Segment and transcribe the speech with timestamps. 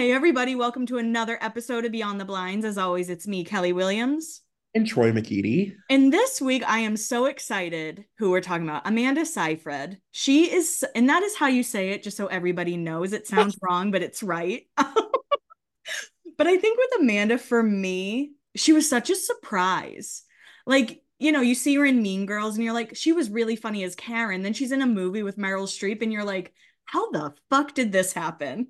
[0.00, 2.64] Hey, everybody, welcome to another episode of Beyond the Blinds.
[2.64, 4.40] As always, it's me, Kelli Williams.
[4.74, 5.74] And Troy McEady.
[5.90, 9.98] And this week, I am so excited who we're talking about Amanda Seyfried.
[10.10, 13.12] She is, and that is how you say it, just so everybody knows.
[13.12, 14.62] It sounds wrong, but it's right.
[14.74, 20.22] but I think with Amanda, for me, she was such a surprise.
[20.64, 23.54] Like, you know, you see her in Mean Girls and you're like, she was really
[23.54, 24.40] funny as Karen.
[24.40, 26.54] Then she's in a movie with Meryl Streep and you're like,
[26.86, 28.68] how the fuck did this happen?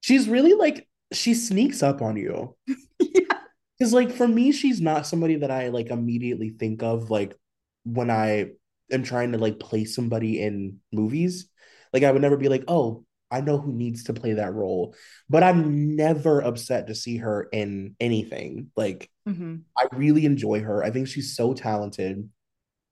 [0.00, 2.56] She's really like she sneaks up on you.
[2.98, 3.38] yeah.
[3.80, 7.36] Cause like for me, she's not somebody that I like immediately think of like
[7.84, 8.50] when I
[8.90, 11.48] am trying to like play somebody in movies.
[11.92, 14.94] Like I would never be like, oh, I know who needs to play that role.
[15.28, 18.70] But I'm never upset to see her in anything.
[18.76, 19.56] Like mm-hmm.
[19.76, 20.82] I really enjoy her.
[20.82, 22.28] I think she's so talented.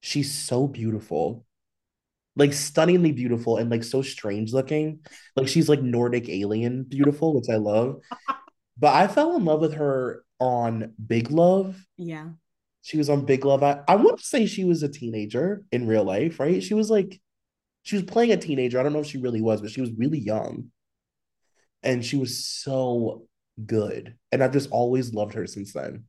[0.01, 1.47] She's so beautiful
[2.37, 5.01] like stunningly beautiful and like so strange looking.
[5.37, 8.01] Like she's like Nordic alien beautiful, which I love.
[8.79, 11.77] but I fell in love with her on Big Love.
[11.97, 12.31] Yeah.
[12.83, 13.63] She was on Big Love.
[13.63, 16.63] I, I want to say she was a teenager in real life, right?
[16.63, 17.21] She was like,
[17.83, 18.79] she was playing a teenager.
[18.79, 20.71] I don't know if she really was, but she was really young.
[21.83, 23.27] And she was so
[23.65, 24.17] good.
[24.33, 26.05] And I've just always loved her since then.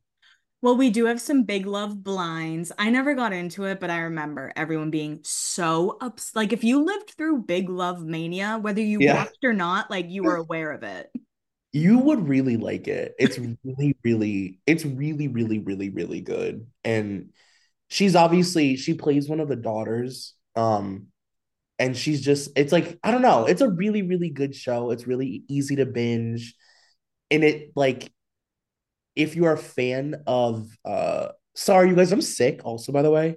[0.62, 2.72] Well, we do have some big love blinds.
[2.78, 6.32] I never got into it, but I remember everyone being so ups.
[6.34, 9.16] Like if you lived through big love mania, whether you yeah.
[9.16, 11.10] watched or not, like you were aware of it.
[11.72, 13.14] You would really like it.
[13.18, 16.66] It's really, really, it's really, really, really, really good.
[16.82, 17.30] And
[17.88, 20.34] she's obviously she plays one of the daughters.
[20.54, 21.08] Um,
[21.78, 24.90] and she's just it's like, I don't know, it's a really, really good show.
[24.90, 26.54] It's really easy to binge.
[27.30, 28.10] And it like
[29.16, 33.10] if you are a fan of uh sorry you guys i'm sick also by the
[33.10, 33.36] way.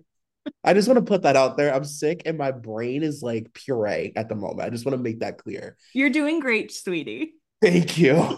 [0.64, 1.74] I just want to put that out there.
[1.74, 4.62] I'm sick and my brain is like puree at the moment.
[4.62, 5.78] I just want to make that clear.
[5.94, 7.34] You're doing great sweetie.
[7.62, 8.38] Thank you.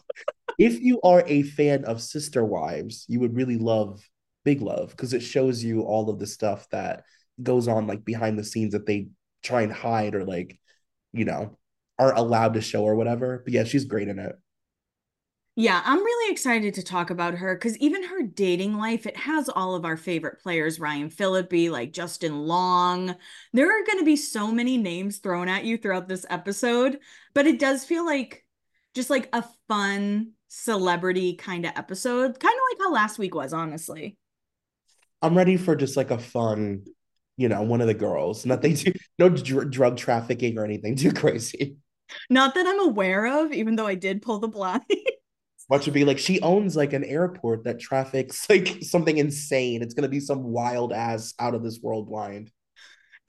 [0.57, 4.03] If you are a fan of sister wives you would really love
[4.43, 7.03] big love because it shows you all of the stuff that
[7.41, 9.07] goes on like behind the scenes that they
[9.43, 10.59] try and hide or like
[11.13, 11.57] you know
[11.97, 13.41] aren't allowed to show or whatever.
[13.43, 14.35] But yeah she's great in it
[15.57, 19.49] yeah, I'm really excited to talk about her because even her dating life, it has
[19.49, 23.15] all of our favorite players Ryan Phillippe, like Justin Long.
[23.51, 26.99] There are going to be so many names thrown at you throughout this episode,
[27.33, 28.45] but it does feel like
[28.95, 33.51] just like a fun celebrity kind of episode, kind of like how last week was,
[33.51, 34.17] honestly.
[35.21, 36.85] I'm ready for just like a fun,
[37.35, 38.45] you know, one of the girls.
[38.45, 41.75] Nothing too, no dr- drug trafficking or anything too crazy.
[42.29, 44.83] Not that I'm aware of, even though I did pull the blind.
[45.71, 49.81] Watch it be like she owns like an airport that traffics like something insane.
[49.81, 52.51] It's gonna be some wild ass out of this world blind.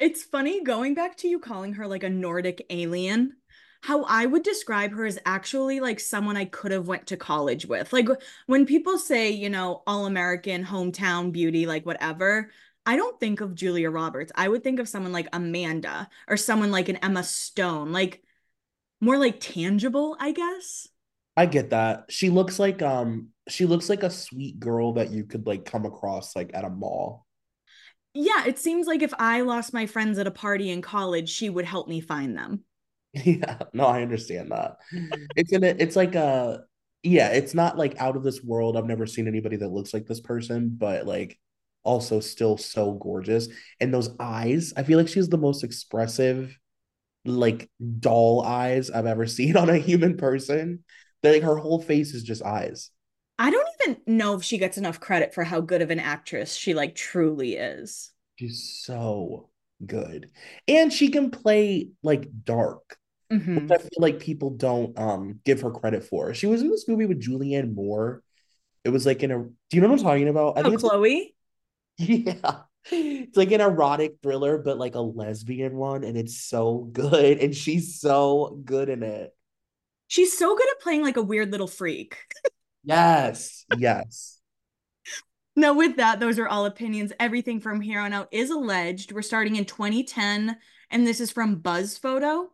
[0.00, 3.36] It's funny going back to you calling her like a Nordic alien.
[3.83, 7.65] How I would describe her as actually like someone I could have went to college
[7.66, 7.92] with.
[7.92, 8.09] Like
[8.48, 12.50] when people say, you know, all American, hometown beauty, like whatever,
[12.84, 14.33] I don't think of Julia Roberts.
[14.34, 18.21] I would think of someone like Amanda or someone like an Emma Stone, like
[19.00, 20.89] more like tangible, I guess.
[21.36, 22.06] I get that.
[22.10, 25.86] She looks like um she looks like a sweet girl that you could like come
[25.86, 27.26] across like at a mall.
[28.14, 31.48] Yeah, it seems like if I lost my friends at a party in college, she
[31.48, 32.64] would help me find them.
[33.12, 34.78] Yeah, no, I understand that.
[35.36, 36.64] it's in it, it's like a
[37.02, 38.76] yeah, it's not like out of this world.
[38.76, 41.38] I've never seen anybody that looks like this person, but like
[41.82, 43.48] also still so gorgeous.
[43.80, 46.56] And those eyes, I feel like she's the most expressive,
[47.24, 47.70] like
[48.00, 50.84] doll eyes I've ever seen on a human person.
[51.22, 52.91] They're like her whole face is just eyes.
[53.39, 56.54] I don't even know if she gets enough credit for how good of an actress
[56.57, 58.10] she like truly is.
[58.36, 59.51] She's so
[59.84, 60.30] good.
[60.69, 62.97] And she can play like dark,
[63.30, 63.69] Mhm.
[63.69, 66.34] which I feel like people don't um give her credit for.
[66.34, 68.22] She was in this movie with Julianne Moore.
[68.84, 70.59] It was like in a do you know what I'm talking about?
[70.59, 71.34] I Oh, think it's Chloe?
[71.98, 72.63] yeah.
[72.91, 77.39] It's like an erotic thriller, but like a lesbian one, and it's so good.
[77.39, 79.33] And she's so good in it.
[80.12, 82.18] She's so good at playing like a weird little freak.
[82.84, 83.64] Yes.
[83.78, 84.38] Yes.
[85.54, 87.12] Now, with that, those are all opinions.
[87.20, 89.12] Everything from here on out is alleged.
[89.12, 90.56] We're starting in 2010,
[90.91, 92.47] and this is from Buzzfoto.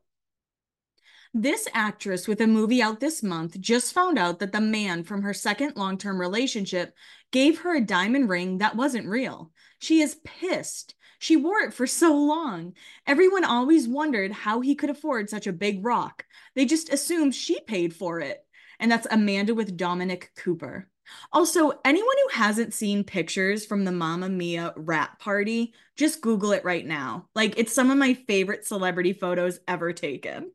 [1.33, 5.23] This actress with a movie out this month just found out that the man from
[5.23, 6.93] her second long term relationship
[7.31, 9.53] gave her a diamond ring that wasn't real.
[9.79, 10.97] She is pissed.
[11.19, 12.75] She wore it for so long.
[13.07, 16.25] Everyone always wondered how he could afford such a big rock.
[16.55, 18.45] They just assumed she paid for it.
[18.79, 20.89] And that's Amanda with Dominic Cooper.
[21.33, 26.65] Also, anyone who hasn't seen pictures from the Mamma Mia wrap party, just Google it
[26.65, 27.29] right now.
[27.35, 30.53] Like, it's some of my favorite celebrity photos ever taken.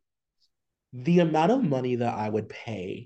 [0.93, 3.05] The amount of money that I would pay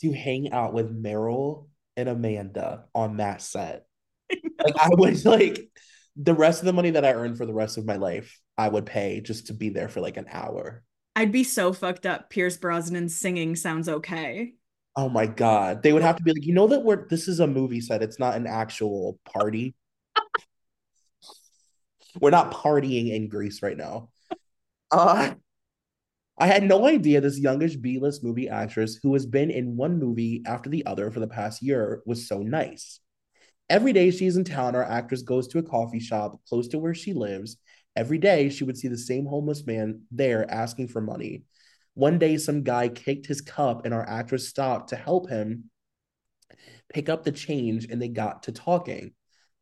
[0.00, 3.86] to hang out with Meryl and Amanda on that set.
[4.62, 5.68] Like I was like
[6.16, 8.68] the rest of the money that I earned for the rest of my life, I
[8.68, 10.82] would pay just to be there for like an hour.
[11.14, 12.30] I'd be so fucked up.
[12.30, 14.54] Pierce Brosnan singing sounds okay.
[14.96, 15.82] Oh my God.
[15.82, 18.02] They would have to be like, you know that we're this is a movie set,
[18.02, 19.74] it's not an actual party.
[22.20, 24.10] We're not partying in Greece right now.
[24.90, 25.32] Uh
[26.38, 30.42] I had no idea this youngish B-list movie actress who has been in one movie
[30.44, 33.00] after the other for the past year was so nice.
[33.72, 36.92] Every day she's in town, our actress goes to a coffee shop close to where
[36.92, 37.56] she lives.
[37.96, 41.44] Every day she would see the same homeless man there asking for money.
[41.94, 45.70] One day, some guy kicked his cup, and our actress stopped to help him
[46.92, 49.14] pick up the change, and they got to talking.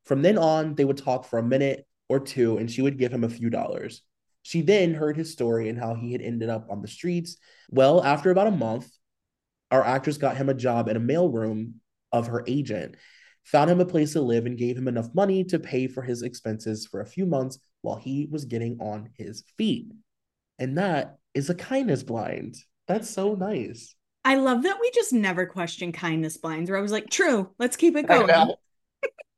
[0.04, 3.12] From then on, they would talk for a minute or two, and she would give
[3.12, 4.02] him a few dollars.
[4.42, 7.36] She then heard his story and how he had ended up on the streets.
[7.70, 8.90] Well, after about a month,
[9.70, 11.74] our actress got him a job in a mailroom
[12.10, 12.96] of her agent,
[13.44, 16.22] found him a place to live, and gave him enough money to pay for his
[16.22, 19.92] expenses for a few months while he was getting on his feet.
[20.58, 22.56] And that is a kindness blind.
[22.86, 23.94] That's so nice.
[24.24, 27.76] I love that we just never question kindness blinds, where I was like, true, let's
[27.76, 28.54] keep it going.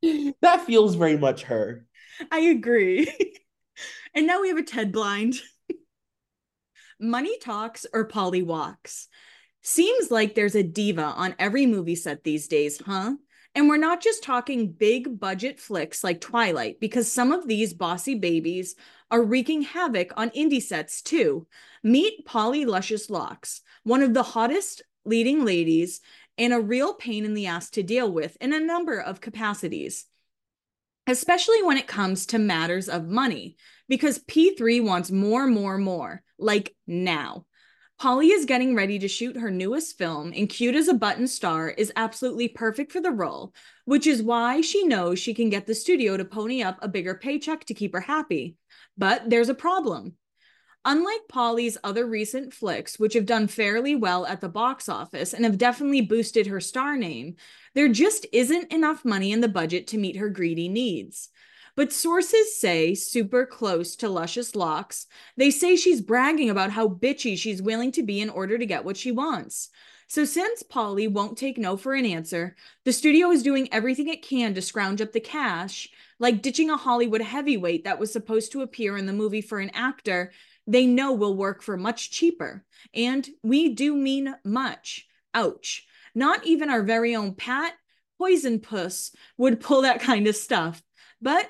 [0.41, 1.85] that feels very much her.
[2.31, 3.11] I agree.
[4.13, 5.35] and now we have a Ted blind.
[6.99, 9.07] Money talks or Polly walks.
[9.61, 13.13] Seems like there's a diva on every movie set these days, huh?
[13.55, 18.15] And we're not just talking big budget flicks like Twilight, because some of these bossy
[18.15, 18.75] babies
[19.11, 21.45] are wreaking havoc on indie sets too.
[21.83, 26.01] Meet Polly Luscious Locks, one of the hottest leading ladies
[26.37, 30.05] and a real pain in the ass to deal with in a number of capacities,
[31.05, 33.55] especially when it comes to matters of money,
[33.87, 37.45] because P3 wants more, more, more, like now.
[38.03, 41.69] Polly is getting ready to shoot her newest film, and Cute as a Button Star
[41.69, 43.53] is absolutely perfect for the role,
[43.85, 47.15] which is why she knows she can get the studio to pony up a bigger
[47.15, 48.57] paycheck to keep her happy.
[48.97, 50.15] But there's a problem.
[50.83, 55.45] Unlike Polly's other recent flicks, which have done fairly well at the box office and
[55.45, 57.37] have definitely boosted her star name,
[57.73, 61.29] there just isn't enough money in the budget to meet her greedy needs.
[61.75, 67.37] But sources say, super close to Luscious Locks, they say she's bragging about how bitchy
[67.37, 69.69] she's willing to be in order to get what she wants.
[70.07, 74.21] So, since Polly won't take no for an answer, the studio is doing everything it
[74.21, 75.89] can to scrounge up the cash,
[76.19, 79.71] like ditching a Hollywood heavyweight that was supposed to appear in the movie for an
[79.73, 80.31] actor
[80.67, 82.63] they know will work for much cheaper.
[82.93, 85.07] And we do mean much.
[85.33, 85.85] Ouch.
[86.15, 87.73] Not even our very own Pat
[88.17, 90.81] Poison Puss would pull that kind of stuff.
[91.21, 91.49] But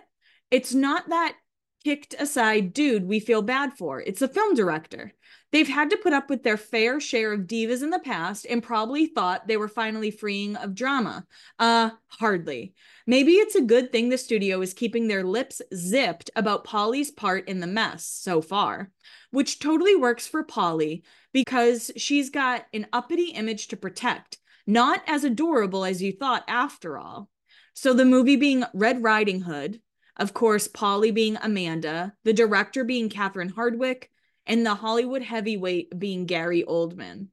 [0.53, 1.35] it's not that
[1.83, 3.99] kicked aside dude we feel bad for.
[3.99, 5.11] It's a film director.
[5.51, 8.61] They've had to put up with their fair share of divas in the past and
[8.61, 11.25] probably thought they were finally freeing of drama.
[11.57, 12.75] Uh, hardly.
[13.07, 17.49] Maybe it's a good thing the studio is keeping their lips zipped about Polly's part
[17.49, 18.91] in the mess so far,
[19.31, 25.23] which totally works for Polly because she's got an uppity image to protect, not as
[25.23, 27.27] adorable as you thought after all.
[27.73, 29.81] So the movie being Red Riding Hood,
[30.17, 34.05] of course, Polly being Amanda, the director being Catherine Hardwicke,
[34.45, 37.27] and the Hollywood heavyweight being Gary Oldman.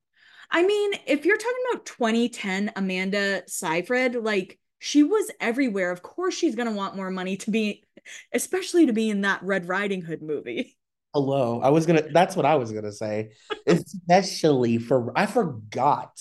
[0.50, 5.90] I mean, if you're talking about 2010 Amanda Seyfried, like she was everywhere.
[5.92, 7.84] Of course, she's going to want more money to be,
[8.32, 10.76] especially to be in that Red Riding Hood movie.
[11.14, 11.60] Hello.
[11.60, 13.32] I was going to, that's what I was going to say.
[13.66, 16.18] Especially for, I forgot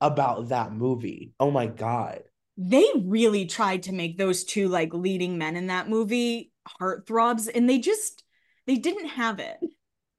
[0.00, 1.32] about that movie.
[1.38, 2.22] Oh my God.
[2.56, 7.68] They really tried to make those two like leading men in that movie heartthrobs and
[7.68, 8.22] they just,
[8.66, 9.58] they didn't have it.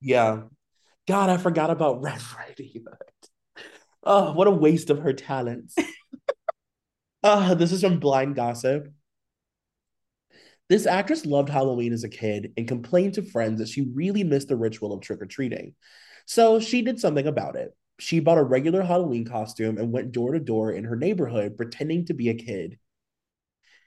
[0.02, 0.42] Yeah.
[1.08, 3.64] God, I forgot about Red Riding Hood.
[4.04, 5.76] Oh, what a waste of her talents.
[7.24, 8.88] Uh, this is from Blind Gossip.
[10.68, 14.48] This actress loved Halloween as a kid and complained to friends that she really missed
[14.48, 15.76] the ritual of trick or treating.
[16.26, 17.76] So she did something about it.
[18.00, 22.06] She bought a regular Halloween costume and went door to door in her neighborhood pretending
[22.06, 22.78] to be a kid.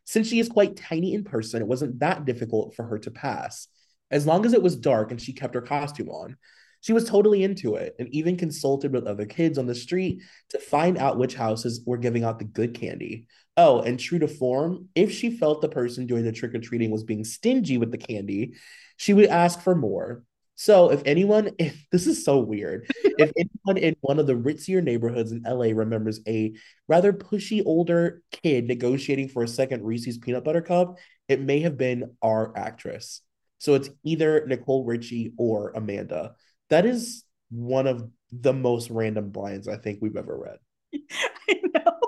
[0.04, 3.68] Since she is quite tiny in person, it wasn't that difficult for her to pass,
[4.10, 6.36] as long as it was dark and she kept her costume on.
[6.80, 10.58] She was totally into it and even consulted with other kids on the street to
[10.58, 13.26] find out which houses were giving out the good candy.
[13.56, 16.90] Oh, and true to form, if she felt the person doing the trick or treating
[16.90, 18.54] was being stingy with the candy,
[18.96, 20.22] she would ask for more.
[20.60, 24.82] So, if anyone, if this is so weird, if anyone in one of the ritzier
[24.82, 26.52] neighborhoods in LA remembers a
[26.88, 30.98] rather pushy older kid negotiating for a second Reese's peanut butter cup,
[31.28, 33.22] it may have been our actress.
[33.58, 36.34] So, it's either Nicole Richie or Amanda.
[36.70, 40.58] That is one of the most random blinds I think we've ever read.
[41.48, 42.07] I know.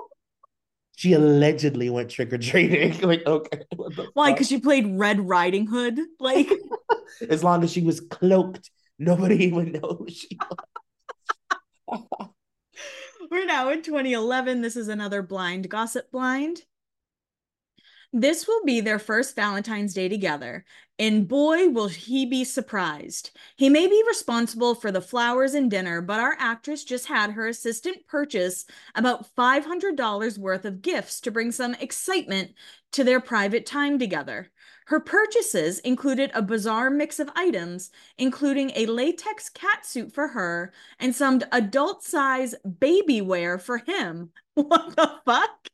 [1.01, 3.01] She allegedly went trick or treating.
[3.01, 3.63] like, okay.
[4.13, 4.33] Why?
[4.33, 5.99] Because she played Red Riding Hood.
[6.19, 6.47] Like,
[7.27, 10.37] as long as she was cloaked, nobody would know who she
[11.89, 12.29] was.
[13.31, 14.61] We're now in 2011.
[14.61, 16.61] This is another blind gossip blind.
[18.13, 20.65] This will be their first Valentine's Day together,
[20.99, 23.31] and boy, will he be surprised.
[23.55, 27.47] He may be responsible for the flowers and dinner, but our actress just had her
[27.47, 28.65] assistant purchase
[28.95, 32.51] about $500 worth of gifts to bring some excitement
[32.91, 34.51] to their private time together.
[34.91, 40.73] Her purchases included a bizarre mix of items, including a latex cat suit for her
[40.99, 44.31] and some adult size baby wear for him.
[44.55, 45.69] What the fuck?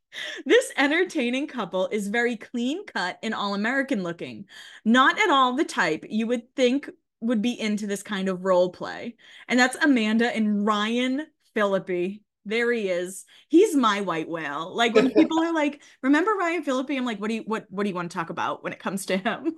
[0.45, 4.45] This entertaining couple is very clean cut and all American looking.
[4.85, 6.87] Not at all the type you would think
[7.19, 9.15] would be into this kind of role play.
[9.47, 12.21] And that's Amanda and Ryan Phillippe.
[12.47, 13.25] There he is.
[13.49, 14.73] He's my white whale.
[14.73, 17.83] Like when people are like, "Remember Ryan Phillippe?" I'm like, "What do you what what
[17.83, 19.53] do you want to talk about when it comes to him?"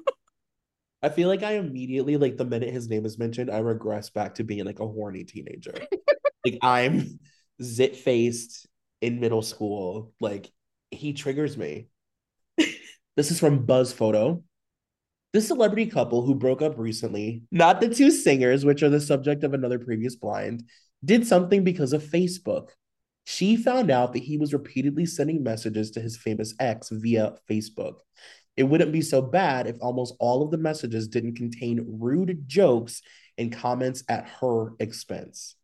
[1.03, 4.35] I feel like I immediately like the minute his name is mentioned, I regress back
[4.35, 5.75] to being like a horny teenager.
[6.45, 7.19] like I'm
[7.61, 8.67] zit faced
[9.01, 10.11] in middle school.
[10.19, 10.51] Like
[10.89, 11.89] he triggers me.
[12.57, 14.43] this is from Buzzfoto.
[15.31, 19.43] This celebrity couple who broke up recently, not the two singers, which are the subject
[19.43, 20.63] of another previous blind,
[21.05, 22.69] did something because of Facebook.
[23.29, 27.97] She found out that he was repeatedly sending messages to his famous ex via Facebook.
[28.57, 33.03] It wouldn't be so bad if almost all of the messages didn't contain rude jokes
[33.37, 35.55] and comments at her expense.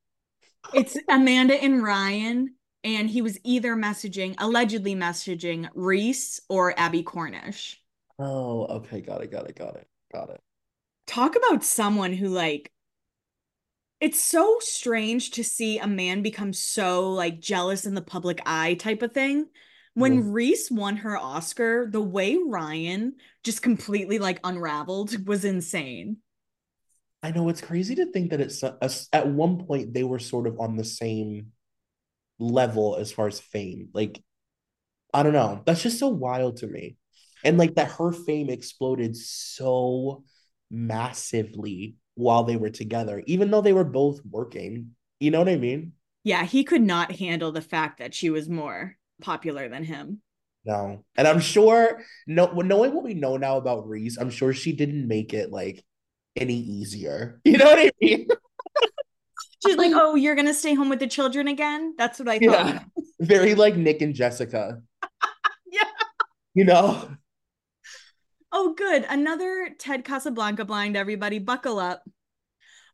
[0.75, 2.53] It's Amanda and Ryan
[2.84, 7.81] and he was either messaging, allegedly messaging Reese or Abbie Cornish.
[8.19, 10.39] Oh, okay, got it, got it, got it, got it.
[11.07, 12.72] Talk about someone who like
[14.00, 18.75] it's so strange to see a man become so like jealous in the public eye
[18.75, 19.48] type of thing.
[19.94, 20.22] When yeah.
[20.25, 26.18] Reese won her Oscar, the way Ryan just completely like unraveled was insane.
[27.24, 30.20] I know it's crazy to think that it's a, a, at one point they were
[30.20, 31.54] sort of on the same
[32.38, 33.90] level as far as fame.
[33.94, 34.22] Like,
[35.14, 35.64] I don't know.
[35.66, 36.98] That's just so wild to me.
[37.44, 40.24] And like that her fame exploded so
[40.70, 44.91] massively while they were together, even though they were both working.
[45.19, 45.93] You know what I mean?
[46.24, 50.22] Yeah, he could not handle the fact that she was more popular than him.
[50.65, 51.05] No.
[51.15, 55.07] And I'm sure no knowing what we know now about Reese, I'm sure she didn't
[55.07, 55.86] make it like
[56.36, 57.39] any easier.
[57.45, 58.27] You know what I mean?
[59.65, 62.41] She's like, "Oh, you're gonna stay home with the children again?" That's what I thought.
[62.41, 62.84] Yeah.
[63.19, 64.81] Very like Nick and Jessica.
[65.72, 65.84] yeah.
[66.53, 67.10] You know.
[68.57, 69.05] Oh, good.
[69.09, 70.95] Another Ted Casablanca blind.
[70.95, 72.07] Everybody, buckle up.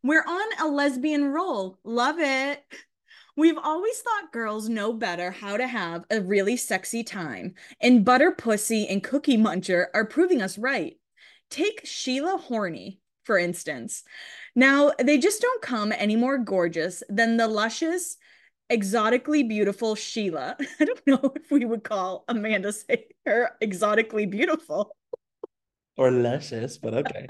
[0.01, 1.77] We're on a lesbian roll.
[1.83, 2.63] Love it.
[3.37, 8.31] We've always thought girls know better how to have a really sexy time, and Butter
[8.31, 10.95] Pussy and Cookie Muncher are proving us right.
[11.51, 14.03] Take Sheila Horny, for instance.
[14.55, 18.17] Now, they just don't come any more gorgeous than the luscious,
[18.71, 20.57] exotically beautiful Sheila.
[20.79, 24.95] I don't know if we would call Amanda say her exotically beautiful.
[26.01, 27.27] Or luscious, but okay.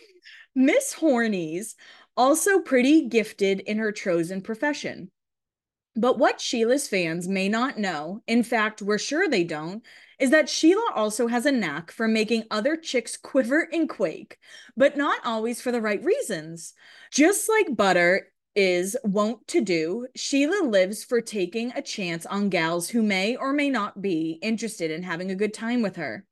[0.54, 1.74] Miss Hornies,
[2.16, 5.10] also pretty gifted in her chosen profession.
[5.94, 9.82] But what Sheila's fans may not know, in fact, we're sure they don't,
[10.18, 14.38] is that Sheila also has a knack for making other chicks quiver and quake,
[14.78, 16.72] but not always for the right reasons.
[17.12, 22.88] Just like Butter is wont to do, Sheila lives for taking a chance on gals
[22.88, 26.24] who may or may not be interested in having a good time with her.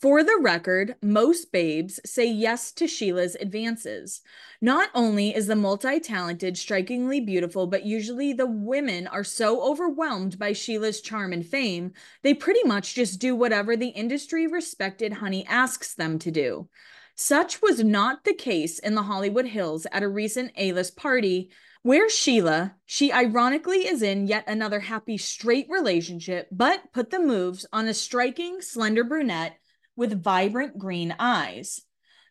[0.00, 4.20] For the record, most babes say yes to Sheila's advances.
[4.60, 10.38] Not only is the multi talented strikingly beautiful, but usually the women are so overwhelmed
[10.38, 15.46] by Sheila's charm and fame, they pretty much just do whatever the industry respected honey
[15.46, 16.68] asks them to do.
[17.14, 21.48] Such was not the case in the Hollywood Hills at a recent A list party
[21.80, 27.64] where Sheila, she ironically is in yet another happy straight relationship, but put the moves
[27.72, 29.56] on a striking, slender brunette
[29.96, 31.80] with vibrant green eyes.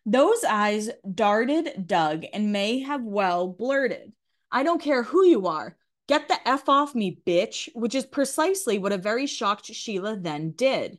[0.04, 4.12] Those eyes darted Doug and may have well blurted,
[4.50, 5.76] I don't care who you are.
[6.08, 10.52] Get the F off me, bitch, which is precisely what a very shocked Sheila then
[10.52, 10.98] did.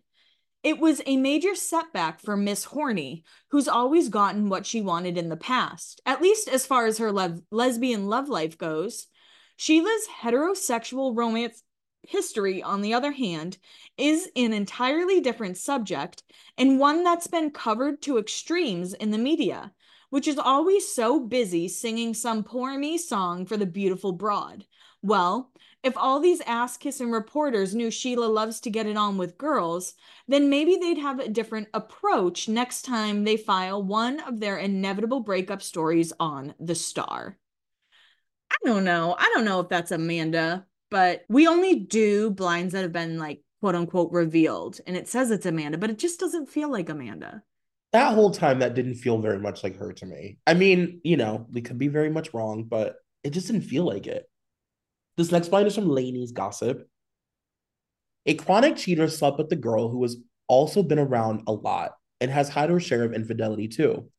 [0.63, 5.29] It was a major setback for Miss Horny, who's always gotten what she wanted in
[5.29, 9.07] the past, at least as far as her le- lesbian love life goes.
[9.55, 11.63] Sheila's heterosexual romance
[12.07, 13.57] history, on the other hand,
[13.97, 16.23] is an entirely different subject
[16.57, 19.73] and one that's been covered to extremes in the media,
[20.09, 24.65] which is always so busy singing some poor me song for the beautiful broad.
[25.03, 25.51] Well,
[25.83, 29.93] if all these ass kissing reporters knew Sheila loves to get it on with girls,
[30.27, 35.19] then maybe they'd have a different approach next time they file one of their inevitable
[35.19, 37.37] breakup stories on The Star.
[38.51, 39.15] I don't know.
[39.17, 43.41] I don't know if that's Amanda but we only do blinds that have been like
[43.59, 47.43] quote unquote revealed and it says it's Amanda, but it just doesn't feel like Amanda.
[47.93, 50.39] That whole time that didn't feel very much like her to me.
[50.45, 53.85] I mean, you know, we could be very much wrong, but it just didn't feel
[53.85, 54.29] like it.
[55.15, 56.87] This next blind is from Lainey's gossip.
[58.25, 60.17] A chronic cheater slept with the girl who has
[60.47, 64.09] also been around a lot and has had her share of infidelity too,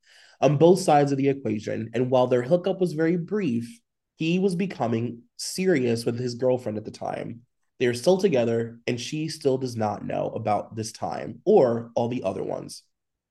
[0.40, 1.90] on both sides of the equation.
[1.94, 3.80] And while their hookup was very brief,
[4.18, 7.42] he was becoming serious with his girlfriend at the time.
[7.78, 12.24] They're still together, and she still does not know about this time or all the
[12.24, 12.82] other ones.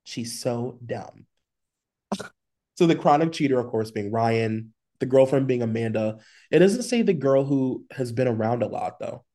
[0.06, 1.26] She's so dumb.
[2.76, 6.20] so the chronic cheater, of course, being Ryan, the girlfriend being Amanda.
[6.52, 9.26] It doesn't say the girl who has been around a lot, though.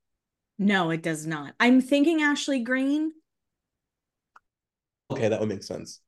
[0.58, 1.52] No, it does not.
[1.60, 3.12] I'm thinking Ashley Greene.
[5.10, 6.00] Okay, that would make sense.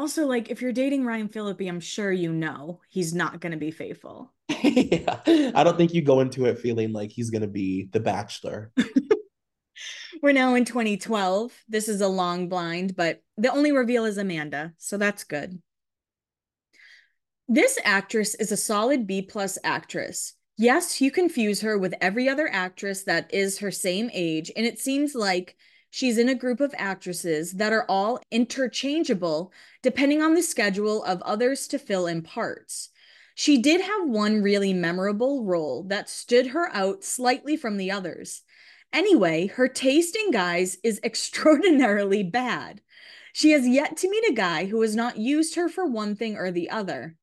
[0.00, 3.58] Also, like if you're dating Ryan Phillippe, I'm sure you know he's not going to
[3.58, 4.32] be faithful.
[4.62, 5.20] yeah.
[5.54, 8.72] I don't think you go into it feeling like he's going to be the bachelor.
[10.22, 11.52] We're now in 2012.
[11.68, 15.60] This is a long blind, but the only reveal is Amanda, so that's good.
[17.46, 20.32] This actress is a solid B plus actress.
[20.56, 24.78] Yes, you confuse her with every other actress that is her same age, and it
[24.78, 25.56] seems like
[25.90, 31.20] she's in a group of actresses that are all interchangeable depending on the schedule of
[31.22, 32.90] others to fill in parts.
[33.34, 38.42] She did have one really memorable role that stood her out slightly from the others.
[38.92, 42.80] Anyway, her taste in guys is extraordinarily bad.
[43.32, 46.36] She has yet to meet a guy who has not used her for one thing
[46.36, 47.16] or the other.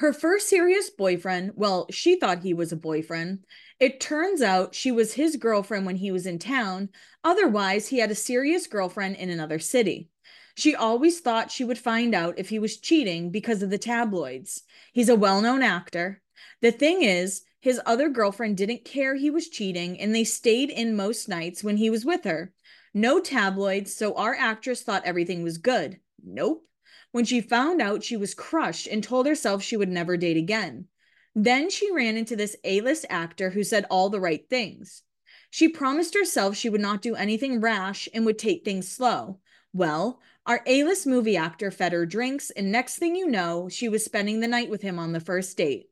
[0.00, 3.44] Her first serious boyfriend, well, she thought he was a boyfriend.
[3.78, 6.88] It turns out she was his girlfriend when he was in town.
[7.22, 10.08] Otherwise, he had a serious girlfriend in another city.
[10.56, 14.62] She always thought she would find out if he was cheating because of the tabloids.
[14.94, 16.22] He's a well known actor.
[16.62, 20.96] The thing is, his other girlfriend didn't care he was cheating, and they stayed in
[20.96, 22.54] most nights when he was with her.
[22.94, 26.00] No tabloids, so our actress thought everything was good.
[26.24, 26.64] Nope.
[27.12, 30.86] When she found out, she was crushed and told herself she would never date again.
[31.34, 35.02] Then she ran into this A list actor who said all the right things.
[35.50, 39.40] She promised herself she would not do anything rash and would take things slow.
[39.72, 43.88] Well, our A list movie actor fed her drinks, and next thing you know, she
[43.88, 45.90] was spending the night with him on the first date.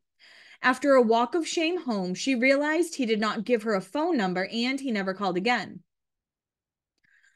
[0.62, 4.16] After a walk of shame home, she realized he did not give her a phone
[4.16, 5.80] number and he never called again.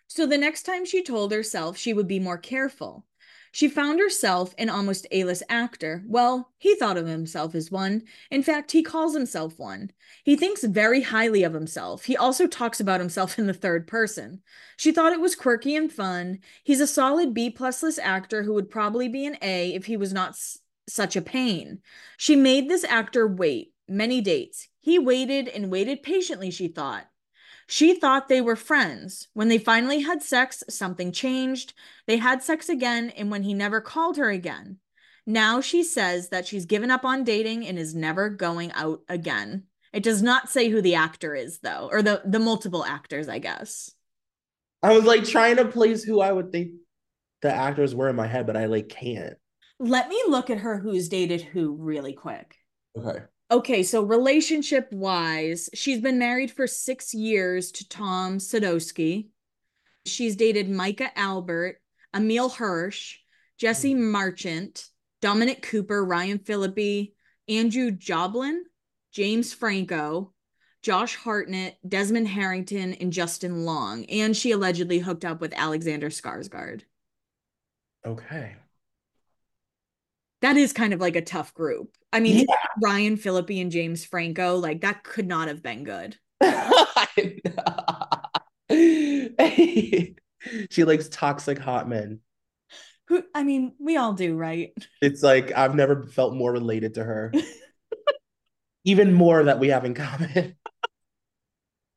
[0.08, 3.06] So the next time she told herself she would be more careful.
[3.54, 6.02] She found herself an almost A list actor.
[6.06, 8.02] Well, he thought of himself as one.
[8.30, 9.90] In fact, he calls himself one.
[10.24, 12.06] He thinks very highly of himself.
[12.06, 14.40] He also talks about himself in the third person.
[14.78, 16.38] She thought it was quirky and fun.
[16.64, 19.98] He's a solid B plus list actor who would probably be an A if he
[19.98, 21.80] was not s- such a pain.
[22.16, 24.68] She made this actor wait many dates.
[24.80, 27.06] He waited and waited patiently, she thought.
[27.66, 29.28] She thought they were friends.
[29.32, 31.74] When they finally had sex, something changed.
[32.06, 34.78] They had sex again, and when he never called her again.
[35.26, 39.64] Now she says that she's given up on dating and is never going out again.
[39.92, 43.38] It does not say who the actor is though, or the the multiple actors, I
[43.38, 43.92] guess.
[44.82, 46.72] I was like trying to place who I would think
[47.40, 49.34] the actors were in my head, but I like can't.
[49.78, 52.56] Let me look at her who's dated who really quick.
[52.96, 53.24] Okay.
[53.52, 59.28] Okay, so relationship wise, she's been married for six years to Tom Sadoski.
[60.06, 61.78] She's dated Micah Alberti,
[62.16, 63.18] Emile Hirsch,
[63.58, 64.10] Jesse Hmm.
[64.10, 64.88] Marchant,
[65.20, 67.14] Dominic Cooper, Ryan Phillippe,
[67.48, 68.64] Andrew Joblin,
[69.12, 70.32] James Franco,
[70.82, 74.06] Josh Hartnett, Desmond Harrington, and Justin Long.
[74.06, 76.84] And she allegedly hooked up with Alexander Skarsgård.
[78.04, 78.56] Okay.
[80.42, 81.96] That is kind of like a tough group.
[82.12, 82.56] I mean, Yeah.
[82.82, 86.16] Ryan Phillippe and James Franco, like that could not have been good.
[90.70, 92.20] she likes toxic hot men.
[93.08, 94.72] Who I mean, we all do, right?
[95.00, 97.32] It's like I've never felt more related to her.
[98.84, 100.56] Even more that we have in common.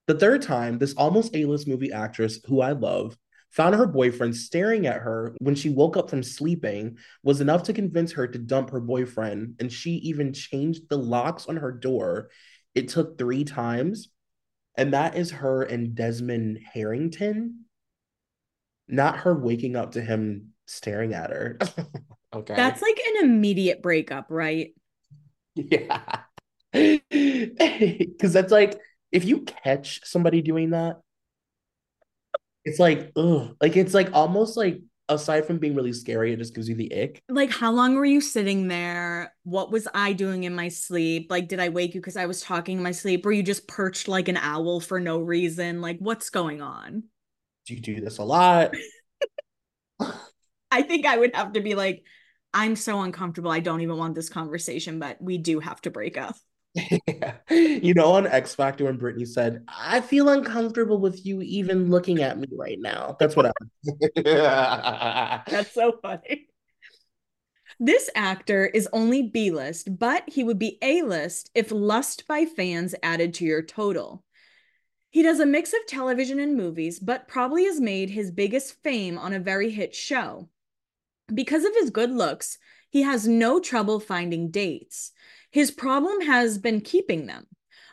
[0.08, 3.17] the third time, this almost A-list movie actress who I love
[3.56, 7.74] found her boyfriend staring at her when she woke up from sleeping was enough to
[7.74, 12.30] convince her to dump her boyfriend and she even changed the locks on her door.
[12.74, 14.10] It took 3 times
[14.78, 17.65] and that is her and Desmond Harrington.
[18.89, 21.58] Not her waking up to him staring at her.
[22.34, 22.56] okay.
[22.56, 24.74] That's like an immediate breakup, right?
[25.56, 26.02] Yeah.
[27.10, 28.78] Because that's like,
[29.10, 30.98] if you catch somebody doing that,
[32.65, 33.56] it's like, ugh.
[33.62, 36.91] Like, it's like almost like, aside from being really scary, it just gives you the
[36.93, 37.21] ick.
[37.30, 39.34] Like, how long were you sitting there?
[39.43, 41.28] What was I doing in my sleep?
[41.30, 43.23] Like, did I wake you because I was talking in my sleep?
[43.23, 45.80] Were you just perched like an owl for no reason?
[45.82, 47.04] Like, what's going on?
[47.67, 48.73] Do you do this a lot?
[50.71, 52.04] I think I would have to be like,
[52.54, 53.51] I'm so uncomfortable.
[53.51, 56.36] I don't even want this conversation, but we do have to break up.
[57.49, 62.21] You know, on X Factor, when Britney said, I feel uncomfortable with you even looking
[62.21, 63.15] at me right now.
[63.19, 63.51] That's what I.
[65.47, 66.47] That's so funny.
[67.79, 72.45] This actor is only B list, but he would be A list if Lust by
[72.45, 74.23] fans added to your total.
[75.09, 79.17] He does a mix of television and movies, but probably has made his biggest fame
[79.17, 80.49] on a very hit show.
[81.33, 82.57] Because of his good looks,
[82.89, 85.11] he has no trouble finding dates.
[85.56, 87.48] His problem has been keeping them.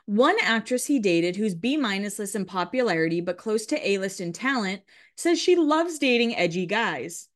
[0.07, 4.21] One actress he dated, who's B minus list in popularity but close to A list
[4.21, 4.83] in talent,
[5.17, 7.29] says she loves dating edgy guys.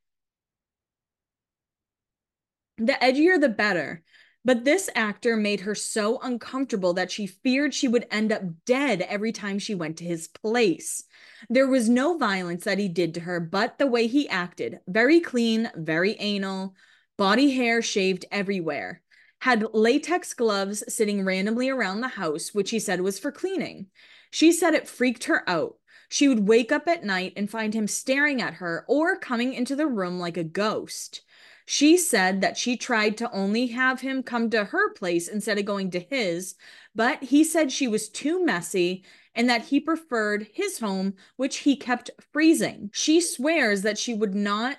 [2.77, 4.03] The edgier, the better.
[4.45, 9.03] But this actor made her so uncomfortable that she feared she would end up dead
[9.03, 11.05] every time she went to his place.
[11.49, 15.21] There was no violence that he did to her, but the way he acted very
[15.21, 16.75] clean, very anal,
[17.17, 19.03] body hair shaved everywhere.
[19.41, 23.87] Had latex gloves sitting randomly around the house, which he said was for cleaning.
[24.31, 25.77] She said it freaked her out.
[26.09, 29.75] She would wake up at night and find him staring at her or coming into
[29.75, 31.23] the room like a ghost.
[31.67, 35.65] She said that she tried to only have him come to her place instead of
[35.65, 36.55] going to his,
[36.95, 41.77] but he said she was too messy and that he preferred his home, which he
[41.77, 42.91] kept freezing.
[42.93, 44.79] She swears that she would not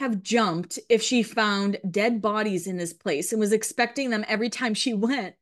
[0.00, 4.48] have jumped if she found dead bodies in his place and was expecting them every
[4.48, 5.34] time she went.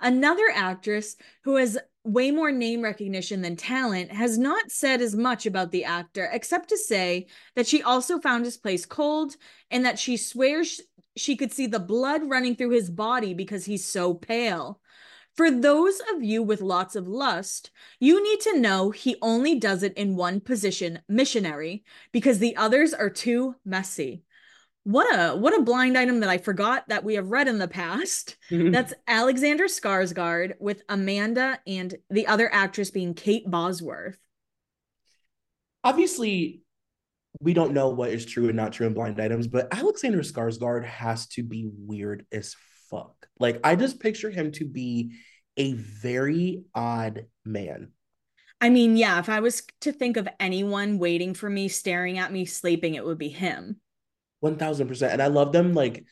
[0.00, 5.46] Another actress who has way more name recognition than talent has not said as much
[5.46, 9.34] about the actor except to say that she also found his place cold
[9.70, 10.80] and that she swears
[11.16, 14.80] she could see the blood running through his body because he's so pale.
[15.36, 19.82] For those of you with lots of lust, you need to know he only does
[19.82, 24.24] it in one position, missionary, because the others are too messy.
[24.84, 27.68] What a what a blind item that I forgot that we have read in the
[27.68, 28.36] past.
[28.50, 28.72] Mm-hmm.
[28.72, 34.18] That's Alexander Skarsgård with Amanda and the other actress being Kate Bosworth.
[35.84, 36.62] Obviously,
[37.40, 40.84] we don't know what is true and not true in blind items, but Alexander Skarsgård
[40.84, 42.54] has to be weird as
[42.92, 43.16] fuck.
[43.40, 45.14] Like, I just picture him to be
[45.56, 47.92] a very odd man.
[48.60, 52.30] I mean, yeah, if I was to think of anyone waiting for me, staring at
[52.30, 53.80] me, sleeping, it would be him.
[54.44, 55.10] 1000%.
[55.10, 56.04] And I love them like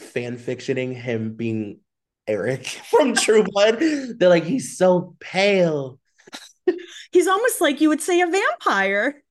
[0.00, 1.78] fan fictioning him being
[2.26, 3.78] Eric from True Blood.
[3.78, 6.00] They're like, he's so pale.
[7.10, 9.22] He's almost like you would say a vampire.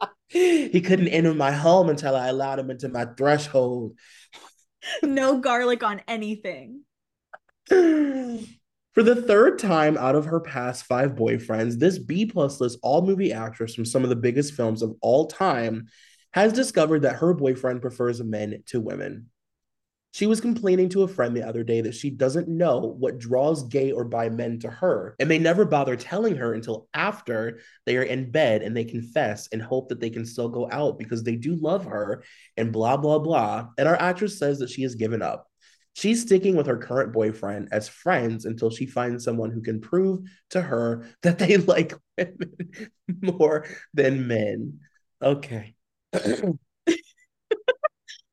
[0.30, 3.96] He couldn't enter my home until I allowed him into my threshold.
[5.02, 6.82] No garlic on anything.
[7.68, 13.02] For the third time out of her past five boyfriends, this B plus list all
[13.02, 15.86] movie actress from some of the biggest films of all time
[16.32, 19.30] has discovered that her boyfriend prefers men to women.
[20.12, 23.68] She was complaining to a friend the other day that she doesn't know what draws
[23.68, 27.96] gay or bi men to her, and they never bother telling her until after they
[27.96, 31.22] are in bed and they confess and hope that they can still go out because
[31.22, 32.24] they do love her
[32.56, 33.68] and blah, blah, blah.
[33.76, 35.46] And our actress says that she has given up.
[35.92, 40.20] She's sticking with her current boyfriend as friends until she finds someone who can prove
[40.50, 42.54] to her that they like women
[43.20, 44.80] more than men.
[45.20, 45.74] Okay.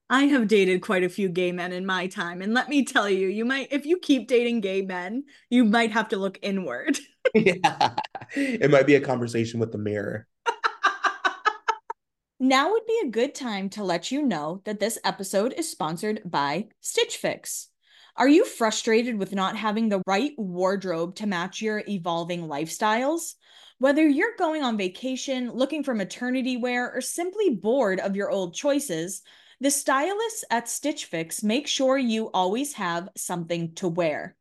[0.10, 2.44] I have dated quite a few gay men in my time.
[2.44, 5.92] And let me tell you, you might, if you keep dating gay men, you might
[5.92, 7.00] have to look inward.
[7.34, 7.96] yeah.
[8.36, 10.28] It might be a conversation with the mirror.
[12.40, 16.22] now would be a good time to let you know that this episode is sponsored
[16.24, 17.70] by Stitch Fix.
[18.16, 23.34] Are you frustrated with not having the right wardrobe to match your evolving lifestyles?
[23.80, 28.54] Whether you're going on vacation, looking for maternity wear, or simply bored of your old
[28.54, 29.24] choices,
[29.60, 34.36] the stylists at Stitch Fix make sure you always have something to wear.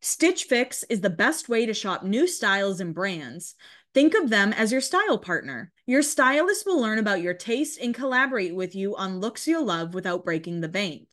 [0.00, 3.54] Stitch Fix is the best way to shop new styles and brands.
[3.92, 5.72] Think of them as your style partner.
[5.84, 9.92] Your stylist will learn about your taste and collaborate with you on looks you'll love
[9.92, 11.08] without breaking the bank.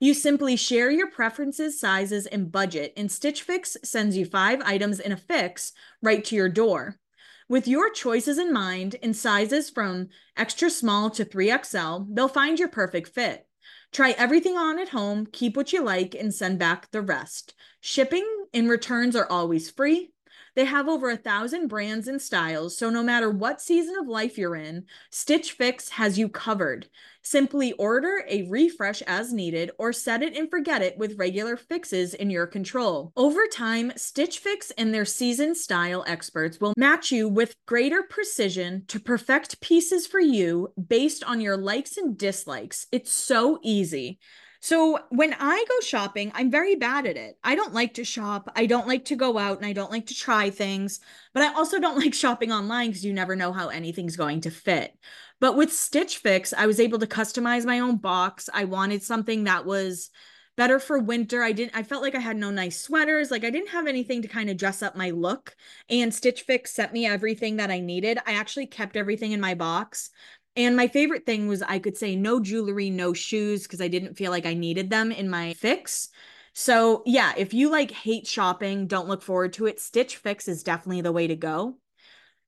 [0.00, 4.98] You simply share your preferences, sizes, and budget, and Stitch Fix sends you five items
[4.98, 6.98] in a fix right to your door.
[7.46, 12.68] With your choices in mind in sizes from extra small to 3XL, they'll find your
[12.68, 13.46] perfect fit.
[13.92, 17.54] Try everything on at home, keep what you like, and send back the rest.
[17.80, 20.13] Shipping and returns are always free.
[20.54, 24.38] They have over a thousand brands and styles, so no matter what season of life
[24.38, 26.88] you're in, Stitch Fix has you covered.
[27.22, 32.12] Simply order a refresh as needed or set it and forget it with regular fixes
[32.14, 33.12] in your control.
[33.16, 38.84] Over time, Stitch Fix and their seasoned style experts will match you with greater precision
[38.88, 42.86] to perfect pieces for you based on your likes and dislikes.
[42.92, 44.18] It's so easy.
[44.64, 47.36] So when I go shopping, I'm very bad at it.
[47.44, 48.50] I don't like to shop.
[48.56, 51.00] I don't like to go out and I don't like to try things,
[51.34, 54.50] but I also don't like shopping online because you never know how anything's going to
[54.50, 54.96] fit.
[55.38, 58.48] But with Stitch Fix, I was able to customize my own box.
[58.54, 60.08] I wanted something that was
[60.56, 61.42] better for winter.
[61.42, 63.30] I didn't I felt like I had no nice sweaters.
[63.30, 65.54] Like I didn't have anything to kind of dress up my look.
[65.90, 68.16] And Stitch Fix sent me everything that I needed.
[68.26, 70.08] I actually kept everything in my box.
[70.56, 74.14] And my favorite thing was I could say no jewelry, no shoes because I didn't
[74.14, 76.10] feel like I needed them in my fix.
[76.52, 79.80] So, yeah, if you like hate shopping, don't look forward to it.
[79.80, 81.78] Stitch Fix is definitely the way to go.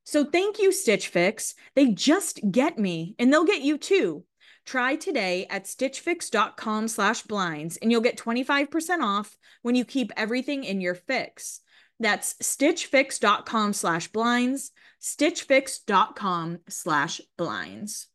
[0.05, 1.57] So thank you, Stitch Fix.
[1.75, 4.25] They just get me, and they'll get you too.
[4.65, 10.63] Try today at stitchfix.com slash blinds, and you'll get 25% off when you keep everything
[10.63, 11.61] in your fix.
[11.99, 18.09] That's stitchfix.com slash blinds, stitchfix.com slash blinds.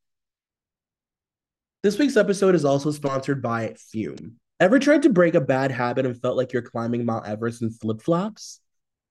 [1.84, 4.34] This week's episode is also sponsored by Füm.
[4.60, 7.72] Ever tried to break a bad habit and felt like you're climbing Mount Everest in
[7.72, 8.60] flip flops?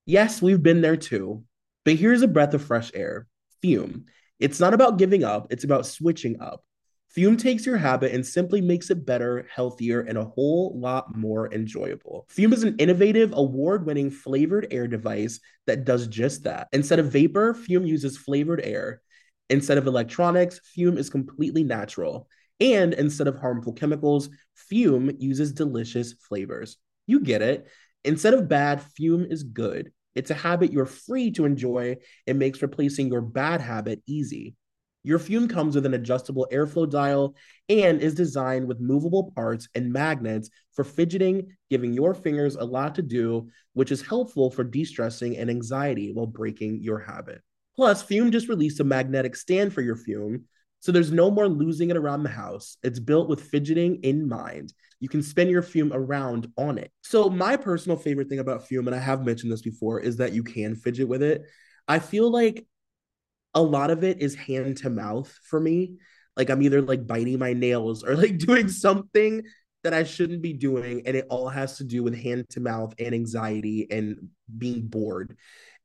[0.07, 1.43] Yes, we've been there too.
[1.85, 3.27] But here's a breath of fresh air
[3.63, 4.05] Füm.
[4.39, 6.65] It's not about giving up, it's about switching up.
[7.16, 11.53] Füm takes your habit and simply makes it better, healthier, and a whole lot more
[11.53, 12.29] enjoyable.
[12.31, 16.68] Füm is an innovative, award winning flavored air device that does just that.
[16.73, 19.03] Instead of vapor, Füm uses flavored air.
[19.49, 22.29] Instead of electronics, Füm is completely natural.
[22.61, 24.29] And instead of harmful chemicals,
[24.70, 26.77] Füm uses delicious flavors.
[27.07, 27.66] You get it.
[28.05, 29.90] Instead of bad, Füm is good.
[30.14, 31.96] It's a habit you're free to enjoy
[32.27, 34.55] and makes replacing your bad habit easy.
[35.03, 37.35] Your Füm comes with an adjustable airflow dial
[37.69, 42.95] and is designed with movable parts and magnets for fidgeting, giving your fingers a lot
[42.97, 47.41] to do, which is helpful for de stressing and anxiety while breaking your habit.
[47.77, 50.43] Plus, Füm just released a magnetic stand for your Füm,
[50.81, 52.77] so there's no more losing it around the house.
[52.83, 56.93] It's built with fidgeting in mind you can spin your Füm around on it.
[57.03, 60.33] So my personal favorite thing about Füm, and I have mentioned this before, is that
[60.33, 61.43] you can fidget with it.
[61.89, 62.67] I feel like
[63.55, 65.97] a lot of it is hand to mouth for me.
[66.37, 69.43] Like I'm either like biting my nails or like doing something
[69.83, 71.03] that I shouldn't be doing.
[71.07, 75.37] And it all has to do with hand to mouth and anxiety and being bored.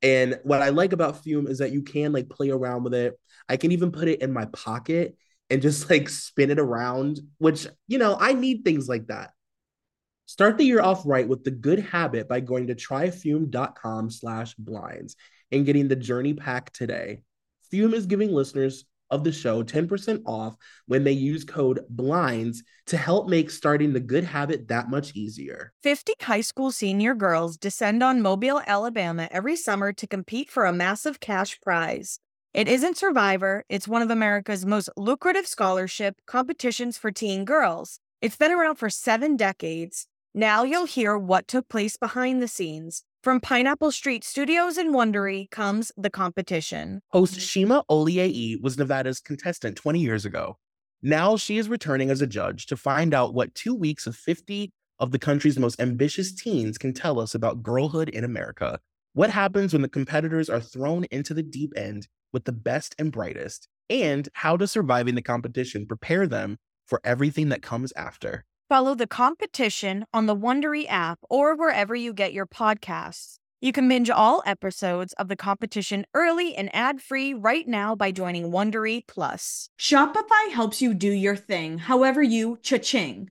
[0.02, 3.18] And what I like about Füm is that you can like play around with it.
[3.48, 5.16] I can even put it in my pocket
[5.50, 9.30] and just like spin it around, which, you know, I need things like that.
[10.26, 15.14] Start the year off right with the good habit by going to tryfum.com slash blinds
[15.52, 17.22] and getting the journey pack today.
[17.72, 22.96] Füm is giving listeners of the show 10% off when they use code BLINDS to
[22.96, 25.72] help make starting the good habit that much easier.
[25.82, 30.72] 50 high school senior girls descend on Mobile, Alabama every summer to compete for a
[30.72, 32.18] massive cash prize.
[32.52, 38.00] It isn't Survivor, it's one of America's most lucrative scholarship competitions for teen girls.
[38.22, 40.06] It's been around for seven decades.
[40.34, 43.04] Now you'll hear what took place behind the scenes.
[43.22, 47.00] From Pineapple Street Studios in Wondery comes The Competition.
[47.08, 50.58] Host Shima Oliaee was Nevada's contestant 20 years ago.
[51.02, 54.70] Now she is returning as a judge to find out what two weeks of 50
[55.00, 58.78] of the country's most ambitious teens can tell us about girlhood in America.
[59.12, 63.10] What happens when the competitors are thrown into the deep end with the best and
[63.10, 63.66] brightest?
[63.90, 68.44] And how does surviving the competition prepare them for everything that comes after?
[68.68, 73.36] Follow the competition on the Wondery app or wherever you get your podcasts.
[73.60, 78.50] You can binge all episodes of the competition early and ad-free right now by joining
[78.50, 79.70] Wondery Plus.
[79.78, 83.30] Shopify helps you do your thing, however you cha-ching.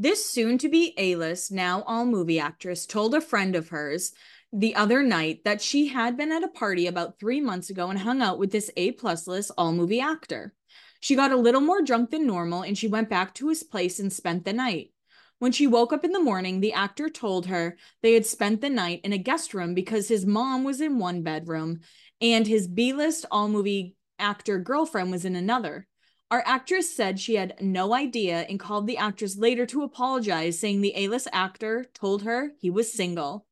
[0.00, 4.12] This soon to be A list, now all movie actress told a friend of hers
[4.52, 7.98] the other night that she had been at a party about three months ago and
[7.98, 10.54] hung out with this A plus list all movie actor.
[11.00, 13.98] She got a little more drunk than normal and she went back to his place
[13.98, 14.92] and spent the night.
[15.40, 18.70] When she woke up in the morning, the actor told her they had spent the
[18.70, 21.80] night in a guest room because his mom was in one bedroom
[22.20, 25.87] and his B list all movie actor girlfriend was in another.
[26.30, 30.80] Our actress said she had no idea and called the actress later to apologize, saying
[30.80, 33.46] the A list actor told her he was single.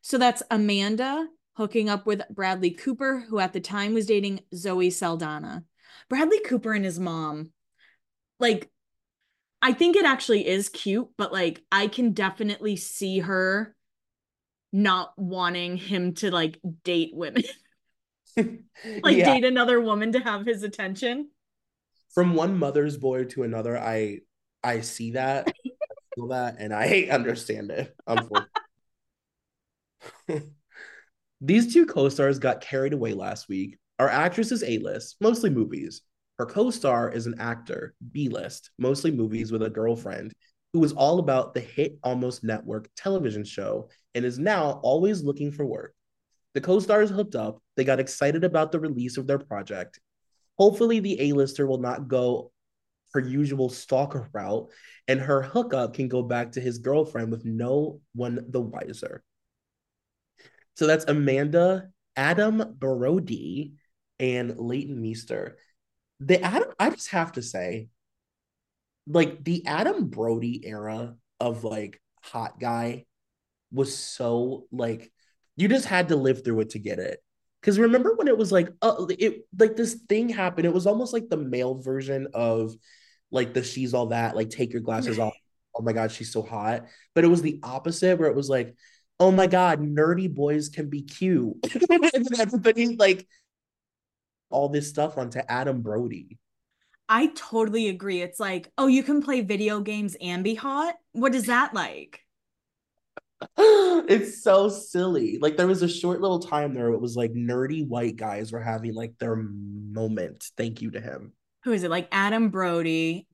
[0.00, 4.90] So that's Amanda hooking up with Bradley Cooper, who at the time was dating Zoe
[4.90, 5.64] Saldana.
[6.08, 7.52] Bradley Cooper and his mom,
[8.40, 8.70] like,
[9.62, 13.74] I think it actually is cute, but like, I can definitely see her
[14.72, 17.44] not wanting him to like date women,
[18.36, 19.32] like, yeah.
[19.32, 21.30] date another woman to have his attention
[22.16, 24.20] from one mother's boy to another, I
[24.64, 25.50] I see that, I
[26.14, 27.94] feel that, and I understand it.
[31.42, 33.76] These two co-stars got carried away last week.
[33.98, 36.00] Our actress is A-list, mostly movies.
[36.38, 40.32] Her co-star is an actor, B-list, mostly movies with a girlfriend,
[40.72, 45.52] who is all about the hit Almost Network television show and is now always looking
[45.52, 45.94] for work.
[46.54, 50.00] The co-stars hooked up, they got excited about the release of their project,
[50.58, 52.52] Hopefully, the A-lister will not go
[53.12, 54.68] her usual stalker route,
[55.08, 59.22] and her hookup can go back to his girlfriend with no one the wiser.
[60.74, 63.74] So that's Amanda, Adam Brody,
[64.18, 65.56] and Leighton Meester.
[66.20, 67.88] The Adam, I just have to say,
[69.06, 73.04] like the Adam Brody era of like hot guy
[73.70, 75.12] was so like
[75.56, 77.22] you just had to live through it to get it.
[77.66, 80.66] Because remember when it was like, uh, it like this thing happened.
[80.66, 82.72] It was almost like the male version of
[83.32, 85.34] like the she's all that, like take your glasses off.
[85.74, 86.84] Oh my god, she's so hot.
[87.12, 88.76] But it was the opposite where it was like,
[89.18, 91.56] oh my god, nerdy boys can be cute.
[91.90, 93.26] and then everybody like
[94.48, 96.38] all this stuff onto Adam Brody.
[97.08, 98.22] I totally agree.
[98.22, 100.94] It's like, oh, you can play video games and be hot.
[101.10, 102.25] What is that like?
[103.58, 105.38] it's so silly.
[105.40, 108.60] Like there was a short little time there it was like nerdy white guys were
[108.60, 110.44] having like their moment.
[110.56, 111.32] Thank you to him.
[111.64, 111.90] Who is it?
[111.90, 113.26] Like Adam Brody.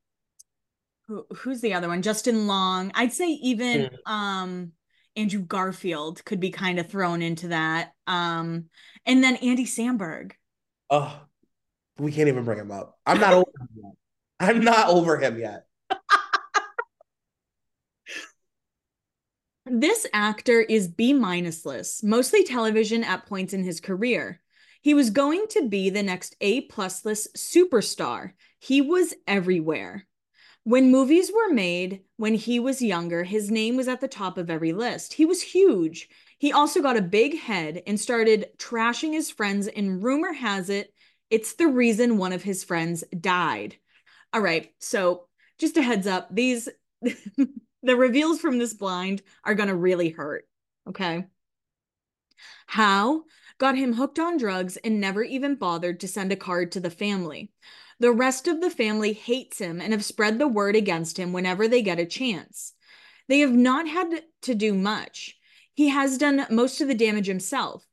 [1.09, 2.03] Who, who's the other one?
[2.03, 2.91] Justin Long.
[2.95, 4.11] I'd say even mm.
[4.11, 4.73] um
[5.17, 7.93] Andrew Garfield could be kind of thrown into that.
[8.07, 8.67] Um,
[9.05, 10.33] and then Andy Samberg.
[10.91, 11.21] Oh,
[11.99, 12.99] we can't even bring him up.
[13.05, 13.93] I'm not over him yet.
[14.41, 15.67] I'm not over him yet.
[19.65, 24.41] This actor is B minusless, mostly television at points in his career.
[24.81, 28.33] He was going to be the next A plusless superstar.
[28.59, 30.07] He was everywhere.
[30.65, 34.51] When movies were made when he was younger, his name was at the top of
[34.51, 35.15] every list.
[35.15, 36.09] He was huge.
[36.39, 40.93] He also got a big head and started trashing his friends, and rumor has it,
[41.31, 43.77] it's the reason one of his friends died.
[44.33, 46.69] All right, so just a heads up, these
[47.83, 50.47] the reveals from this blind are going to really hurt.
[50.89, 51.27] Okay.
[52.67, 53.25] How
[53.59, 56.91] got him hooked on drugs and never even bothered to send a card to the
[56.91, 57.51] family.
[58.01, 61.69] The rest of the family hates him and have spread the word against him whenever
[61.69, 62.73] they get a chance.
[63.29, 65.37] They have not had to do much.
[65.75, 67.87] He has done most of the damage himself.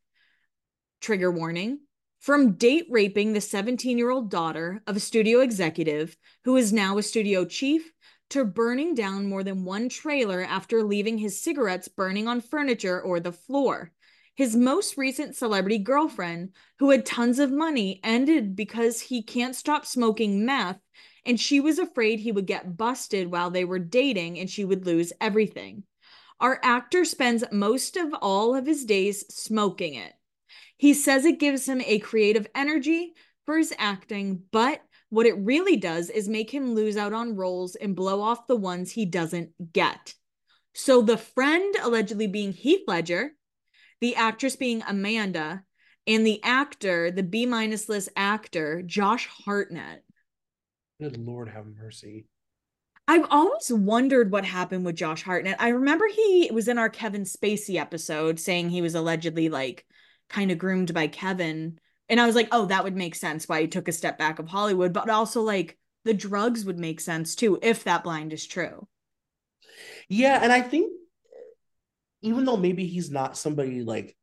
[1.02, 1.80] Trigger warning
[2.20, 6.98] from date raping the 17 year old daughter of a studio executive who is now
[6.98, 7.94] a studio chief
[8.30, 13.20] to burning down more than one trailer after leaving his cigarettes burning on furniture or
[13.20, 13.92] the floor.
[14.36, 19.86] His most recent celebrity girlfriend, who had tons of money, ended because he can't stop
[19.86, 20.80] smoking meth,
[21.26, 24.86] and she was afraid he would get busted while they were dating and she would
[24.86, 25.84] lose everything.
[26.40, 30.14] Our actor spends most of all of his days smoking it.
[30.78, 33.14] He says it gives him a creative energy
[33.46, 37.76] for his acting, but what it really does is make him lose out on roles
[37.76, 40.14] and blow off the ones he doesn't get.
[40.74, 43.32] So the friend allegedly being Heath Ledger,
[44.02, 45.64] the actress being Amanda,
[46.08, 50.04] and the actor, the B minus list actor, Josh Hartnett.
[51.02, 52.26] Good Lord have mercy.
[53.08, 55.60] I've always wondered what happened with Josh Hartnett.
[55.60, 59.86] I remember he was in our Kevin Spacey episode saying he was allegedly like
[60.30, 61.80] kind of groomed by Kevin
[62.10, 64.40] and I was like, oh, that would make sense why he took a step back
[64.40, 68.46] of Hollywood, but also like the drugs would make sense too if that blind is
[68.46, 68.88] true.
[70.08, 70.92] Yeah, and I think
[72.22, 74.16] even though maybe he's not somebody like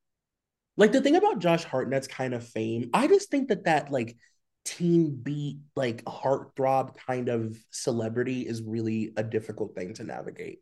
[0.76, 4.16] like the thing about Josh Hartnett's kind of fame, I just think that that like
[4.64, 10.58] teen beat like heartthrob kind of celebrity is really a difficult thing to navigate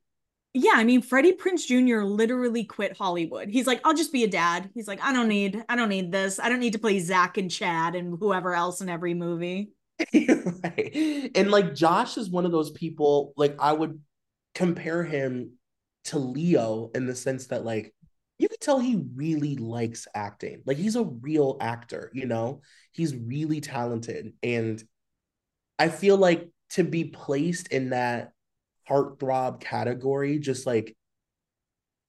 [0.56, 2.04] yeah, I mean, Freddie Prinze Jr.
[2.04, 3.48] literally quit Hollywood.
[3.48, 4.70] He's like, I'll just be a dad.
[4.72, 6.38] He's like, I don't need, I don't need this.
[6.38, 9.72] I don't need to play Zach and Chad and whoever else in every movie.
[10.14, 11.30] right.
[11.34, 14.00] And like Josh is one of those people, like I would
[14.54, 15.54] compare him
[16.04, 17.92] to Leo in the sense that like
[18.38, 20.62] you could tell he really likes acting.
[20.66, 22.60] Like he's a real actor, you know?
[22.92, 24.34] He's really talented.
[24.40, 24.80] And
[25.80, 28.33] I feel like to be placed in that
[28.88, 30.96] heartthrob category just like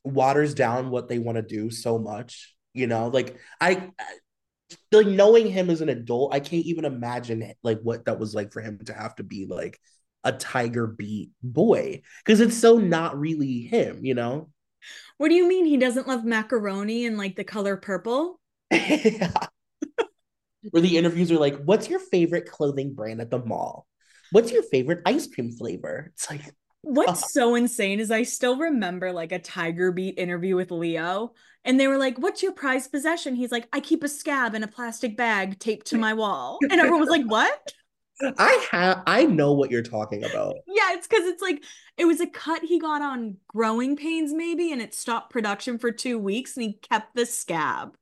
[0.03, 3.07] waters down what they want to do so much you know?
[3.07, 3.89] Like i
[4.91, 8.51] like knowing him as an adult i can't even imagine like what that was like
[8.51, 9.79] for him to have to be like
[10.23, 14.49] a tiger beat boy because it's so not really him you know?
[15.17, 18.39] What do you mean he doesn't love macaroni and like the color purple?
[18.71, 19.31] Yeah.
[20.71, 23.87] where the interviews are like what's your favorite clothing brand at the mall?
[24.31, 26.11] What's your favorite ice cream flavor?
[26.13, 26.41] It's like
[26.85, 27.29] What's uh-huh.
[27.29, 31.33] so insane is I still remember like a Tiger Beat interview with Leo,
[31.63, 34.61] and they were like, "What's your prized possession?" He's like, "I keep a scab in
[34.63, 37.73] a plastic bag taped to my wall," and everyone was like, "What?"
[38.37, 40.55] I have I know what you're talking about.
[40.67, 41.63] Yeah, it's because it's like
[41.97, 45.91] it was a cut he got on Growing Pains, maybe, and it stopped production for
[45.91, 47.95] two weeks, and he kept the scab.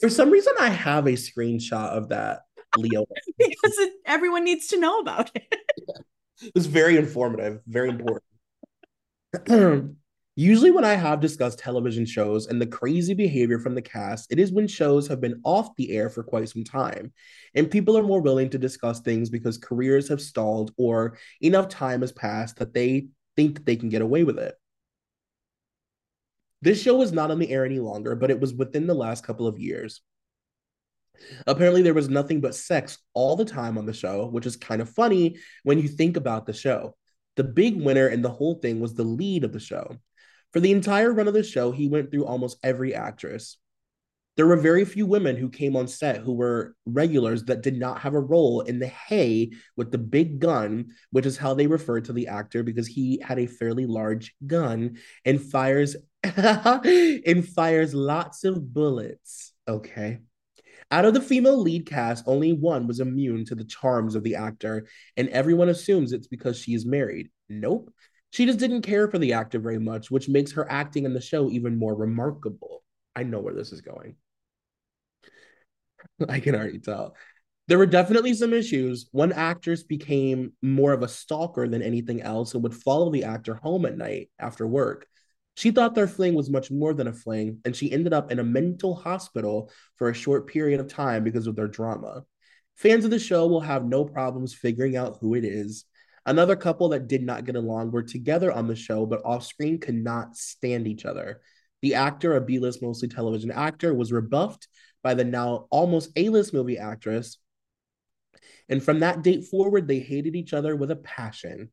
[0.00, 2.42] For some reason, I have a screenshot of that
[2.78, 3.04] Leo
[3.38, 5.54] because it, everyone needs to know about it.
[6.42, 8.24] It was very informative, very important.
[10.34, 14.38] Usually, when I have discussed television shows and the crazy behavior from the cast, it
[14.38, 17.12] is when shows have been off the air for quite some time,
[17.54, 22.00] and people are more willing to discuss things because careers have stalled or enough time
[22.00, 24.54] has passed that they think they can get away with it.
[26.62, 29.26] This show is not on the air any longer, but it was within the last
[29.26, 30.00] couple of years.
[31.46, 34.82] Apparently, there was nothing but sex all the time on the show, which is kind
[34.82, 36.96] of funny when you think about the show.
[37.36, 39.96] The big winner in the whole thing was the lead of the show.
[40.52, 43.56] For the entire run of the show, he went through almost every actress.
[44.36, 48.00] There were very few women who came on set who were regulars that did not
[48.00, 52.06] have a role in the hay with the big gun, which is how they referred
[52.06, 54.96] to the actor because he had a fairly large gun
[55.26, 59.52] and fires and fires lots of bullets.
[59.68, 60.20] Okay.
[60.92, 64.34] Out of the female lead cast, only one was immune to the charms of the
[64.34, 64.86] actor,
[65.16, 67.30] and everyone assumes it's because she is married.
[67.48, 67.90] Nope.
[68.28, 71.20] She just didn't care for the actor very much, which makes her acting in the
[71.20, 72.84] show even more remarkable.
[73.16, 74.16] I know where this is going.
[76.28, 77.16] I can already tell.
[77.68, 79.08] There were definitely some issues.
[79.12, 83.54] One actress became more of a stalker than anything else and would follow the actor
[83.54, 85.06] home at night after work.
[85.54, 88.38] She thought their fling was much more than a fling, and she ended up in
[88.38, 92.24] a mental hospital for a short period of time because of their drama.
[92.76, 95.84] Fans of the show will have no problems figuring out who it is.
[96.24, 99.78] Another couple that did not get along were together on the show, but off screen
[99.78, 101.40] could not stand each other.
[101.82, 104.68] The actor, a B list, mostly television actor, was rebuffed
[105.02, 107.38] by the now almost A list movie actress.
[108.68, 111.70] And from that date forward, they hated each other with a passion.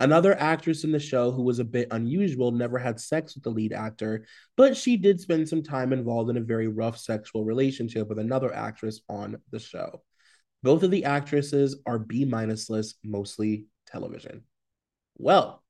[0.00, 3.50] Another actress in the show who was a bit unusual never had sex with the
[3.50, 4.24] lead actor,
[4.56, 8.52] but she did spend some time involved in a very rough sexual relationship with another
[8.52, 10.02] actress on the show.
[10.62, 14.44] Both of the actresses are B minus list, mostly television.
[15.18, 15.62] Well,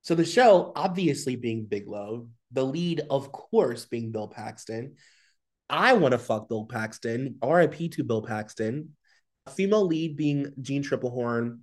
[0.00, 4.94] so the show, obviously being Big Love, the lead, of course, being Bill Paxton.
[5.68, 7.36] I want to fuck Bill Paxton.
[7.44, 8.96] RIP to Bill Paxton.
[9.54, 11.58] Female lead being Jeanne Tripplehorn.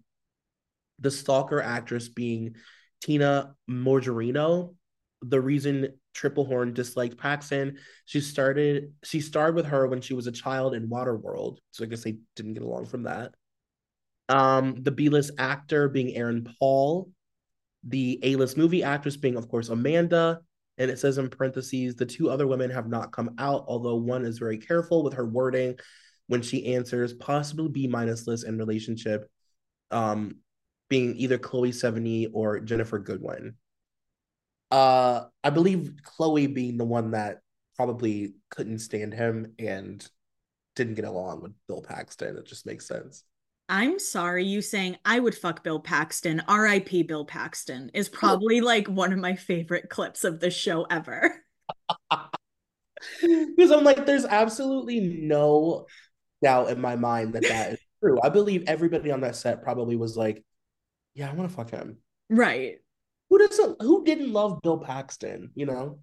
[1.00, 2.56] The stalker actress being
[3.02, 4.76] Tina Majorino.
[5.22, 10.32] The reason Tripplehorn disliked Paxton, she started she starred with her when she was a
[10.32, 11.58] child in Waterworld.
[11.72, 13.34] So I guess they didn't get along from that.
[14.30, 17.12] Um, the B-list actor being Aaron Paul,
[17.84, 20.40] the A-list movie actress being, of course, Amanda,
[20.78, 24.26] and it says in parentheses, the two other women have not come out, although one
[24.26, 25.78] is very careful with her wording
[26.28, 29.30] when she answers, possibly B minus list in relationship,
[29.92, 30.38] um,
[30.90, 33.56] being either Chloe Sevigny or Ginnifer Goodwin.
[34.72, 37.42] Uh, I believe Chloe being the one that
[37.76, 40.08] probably couldn't stand him and
[40.76, 42.38] didn't get along with Bill Paxton.
[42.38, 43.24] It just makes sense.
[43.68, 48.88] I'm sorry, you saying I would fuck Bill Paxton, RIP Bill Paxton, is probably like
[48.88, 51.44] one of my favorite clips of the show ever.
[53.22, 55.88] because I'm like, there's absolutely no
[56.44, 58.20] doubt in my mind that that is true.
[58.22, 60.44] I believe everybody on that set probably was like,
[61.16, 61.98] yeah, I want to fuck him.
[62.30, 62.78] Right.
[63.30, 66.00] Who doesn't who didn't love Bill Paxton, you know?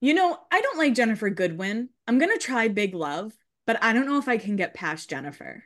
[0.00, 1.90] You know, I don't like Ginnifer Goodwin.
[2.06, 3.32] I'm gonna try Big Love,
[3.66, 5.60] but I don't know if I can get past Ginnifer.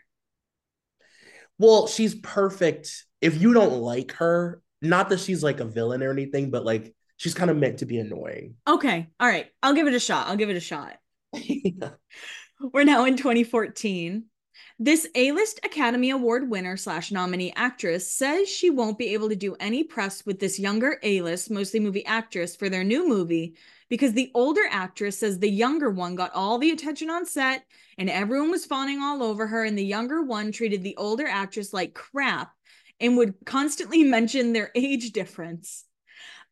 [1.59, 3.05] Well, she's perfect.
[3.21, 6.95] If you don't like her, not that she's like a villain or anything, but like
[7.19, 8.57] she's kind of meant to be annoying.
[8.67, 9.11] Okay.
[9.21, 9.47] All right.
[9.63, 10.27] I'll give it a shot.
[10.27, 10.97] I'll give it a shot.
[11.33, 11.91] yeah.
[12.61, 14.25] We're now in 2014.
[14.79, 19.57] This A-list Academy Award winner slash nominee actress says she won't be able to do
[19.61, 23.55] any press with this younger A-list, mostly movie actress for their new movie
[23.89, 27.65] because the older actress says the younger one got all the attention on set
[27.99, 31.73] and everyone was fawning all over her and the younger one treated the older actress
[31.73, 32.53] like crap
[32.99, 35.85] and would constantly mention their age difference.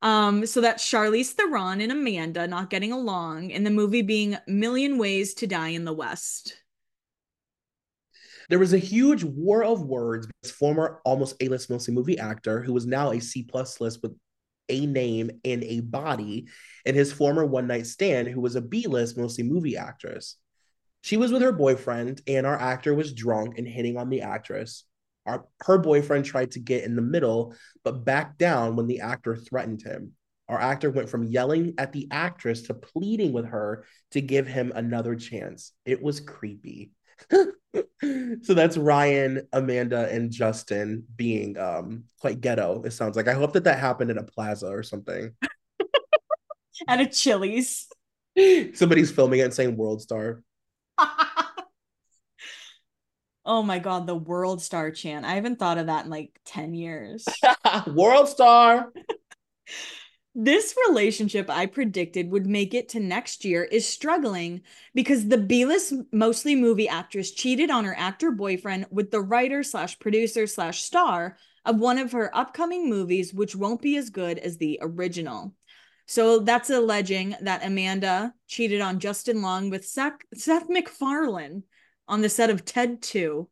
[0.02, 4.98] Um, so that's Charlize Theron and Amanda not getting along, and the movie being Million
[4.98, 6.56] Ways to Die in the West.
[8.50, 10.26] There was a huge war of words.
[10.42, 14.12] This former almost A-list mostly movie actor who was now a C plus list with
[14.68, 16.48] a name and a body,
[16.84, 20.36] and his former one night stand, who was a B list, mostly movie actress.
[21.00, 24.84] She was with her boyfriend, and our actor was drunk and hitting on the actress.
[25.26, 29.36] Our, her boyfriend tried to get in the middle, but backed down when the actor
[29.36, 30.14] threatened him.
[30.48, 34.72] Our actor went from yelling at the actress to pleading with her to give him
[34.74, 35.72] another chance.
[35.84, 36.90] It was creepy.
[38.42, 42.82] so that's Ryan, Amanda, and Justin being um quite ghetto.
[42.84, 43.28] It sounds like.
[43.28, 45.32] I hope that that happened in a plaza or something.
[46.88, 47.88] at a Chili's.
[48.74, 50.42] Somebody's filming it and saying World Star.
[53.44, 55.24] oh my god, the World Star chant.
[55.24, 57.26] I haven't thought of that in like 10 years.
[57.86, 58.92] World Star.
[60.34, 64.62] This relationship I predicted would make it to next year is struggling
[64.94, 69.98] because the B-list mostly movie actress cheated on her actor boyfriend with the writer slash
[69.98, 74.56] producer slash star of one of her upcoming movies, which won't be as good as
[74.56, 75.52] the original.
[76.06, 81.64] So that's alleging that Amanda cheated on Justin Long with Seth, Seth MacFarlane
[82.06, 83.48] on the set of Ted 2.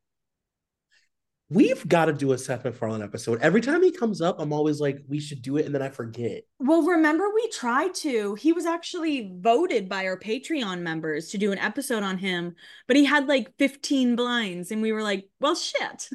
[1.51, 3.40] We've got to do a Seth MacFarlane episode.
[3.40, 5.88] Every time he comes up, I'm always like, we should do it, and then I
[5.88, 6.42] forget.
[6.59, 8.34] Well, remember we tried to.
[8.34, 12.55] He was actually voted by our Patreon members to do an episode on him,
[12.86, 16.11] but he had like 15 blinds, and we were like, well, shit.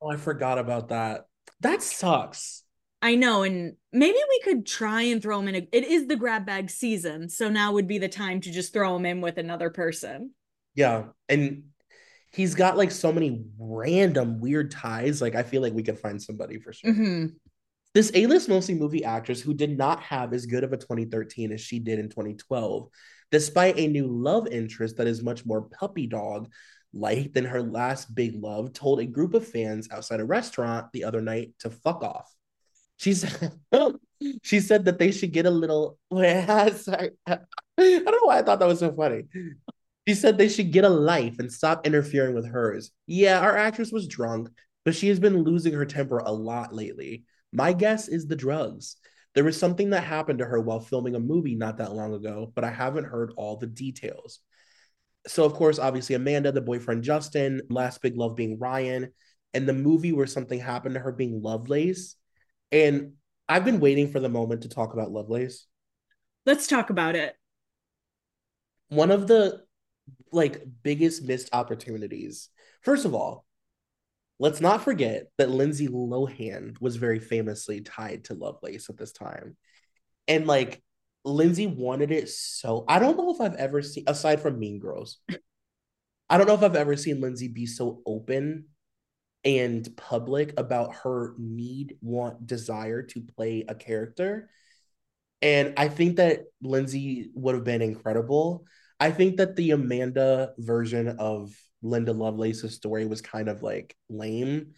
[0.00, 1.26] Oh, I forgot about that.
[1.60, 2.62] That sucks.
[3.02, 5.56] I know, and maybe we could try and throw him in.
[5.56, 8.72] A, it is the grab bag season, so now would be the time to just
[8.72, 10.30] throw him in with another person.
[10.76, 11.64] Yeah, and
[12.36, 15.20] he's got like so many random weird ties.
[15.20, 16.92] Like I feel like we could find somebody for sure.
[16.92, 17.26] Mm-hmm.
[17.94, 21.60] This A-list mostly movie actress who did not have as good of a 2013 as
[21.60, 22.88] she did in 2012
[23.30, 26.48] despite a new love interest that is much more puppy dog
[26.92, 31.04] like than her last big love, told a group of fans outside a restaurant the
[31.04, 32.32] other night to fuck off.
[32.96, 33.52] She said,
[34.42, 35.98] she said that they should get a little.
[36.12, 37.10] Sorry.
[37.26, 37.38] I
[37.78, 39.24] don't know why I thought that was so funny.
[40.06, 42.92] She said they should get a life and stop interfering with hers.
[43.06, 44.48] Yeah, our actress was drunk,
[44.84, 47.24] but she has been losing her temper a lot lately.
[47.52, 48.96] My guess is the drugs.
[49.34, 52.52] There was something that happened to her while filming a movie not that long ago,
[52.54, 54.40] but I haven't heard all the details.
[55.26, 59.12] So, of course, obviously, Amanda, the boyfriend Justin, last big love being Ryan,
[59.52, 62.14] and the movie where something happened to her being Lovelace.
[62.70, 63.14] And
[63.48, 65.66] I've been waiting for the moment to talk about Lovelace.
[66.46, 67.34] Let's talk about it.
[68.88, 69.65] One of the
[70.32, 72.48] like biggest missed opportunities.
[72.82, 73.44] First of all,
[74.38, 79.56] let's not forget that Lindsay Lohan was very famously tied to Lovelace at this time.
[80.28, 80.82] And like
[81.24, 85.18] Lindsay wanted it so I don't know if I've ever seen aside from Mean Girls.
[86.28, 88.66] I don't know if I've ever seen Lindsay be so open
[89.44, 94.50] and public about her need, want, desire to play a character.
[95.40, 98.64] And I think that Lindsay would have been incredible.
[98.98, 104.72] I think that the Amanda version of Linda Lovelace's story was kind of like lame.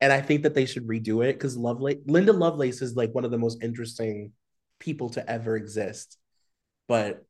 [0.00, 3.24] And I think that they should redo it because Lovelace Linda Lovelace is like one
[3.24, 4.32] of the most interesting
[4.78, 6.16] people to ever exist.
[6.88, 7.24] But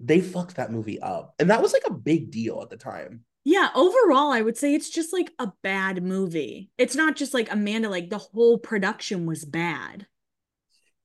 [0.00, 1.34] they fucked that movie up.
[1.38, 3.24] And that was like a big deal at the time.
[3.44, 6.70] Yeah, overall, I would say it's just like a bad movie.
[6.78, 10.06] It's not just like Amanda, like the whole production was bad.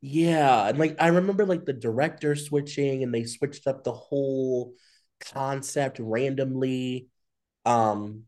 [0.02, 4.74] Yeah, and like I remember like the director switching and they switched up the whole
[5.20, 7.08] concept randomly.
[7.66, 8.24] Um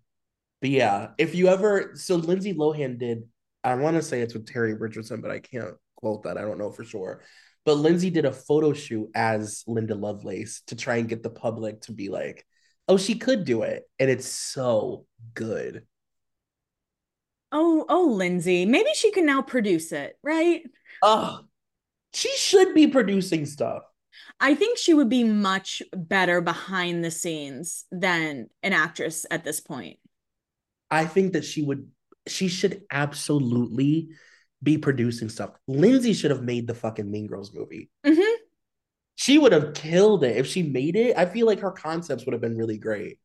[0.61, 3.24] but yeah, if you ever so Lindsay Lohan did
[3.63, 6.38] I want to say it's with Terry Richardson, but I can't quote that.
[6.38, 7.21] I don't know for sure.
[7.65, 11.82] But Lindsay did a photo shoot as Linda Lovelace to try and get the public
[11.82, 12.45] to be like,
[12.89, 13.84] oh, she could do it.
[13.99, 15.86] And it's so good.
[17.53, 18.65] Oh, oh, Lindsay.
[18.65, 20.63] Maybe she can now produce it, right?
[21.01, 21.45] Oh,
[22.14, 23.84] she should be producing stuff.
[24.39, 29.59] I think she would be much better behind the scenes than an actress at this
[29.59, 29.97] point.
[30.91, 31.89] I think that she would,
[32.28, 34.09] she should absolutely
[34.61, 35.51] be producing stuff.
[35.68, 37.89] Lindsay should have made the fucking Mean Girls movie.
[38.05, 38.43] Mm-hmm.
[39.16, 41.18] She would have killed it if she made it.
[41.18, 43.20] I feel like her concepts would have been really great.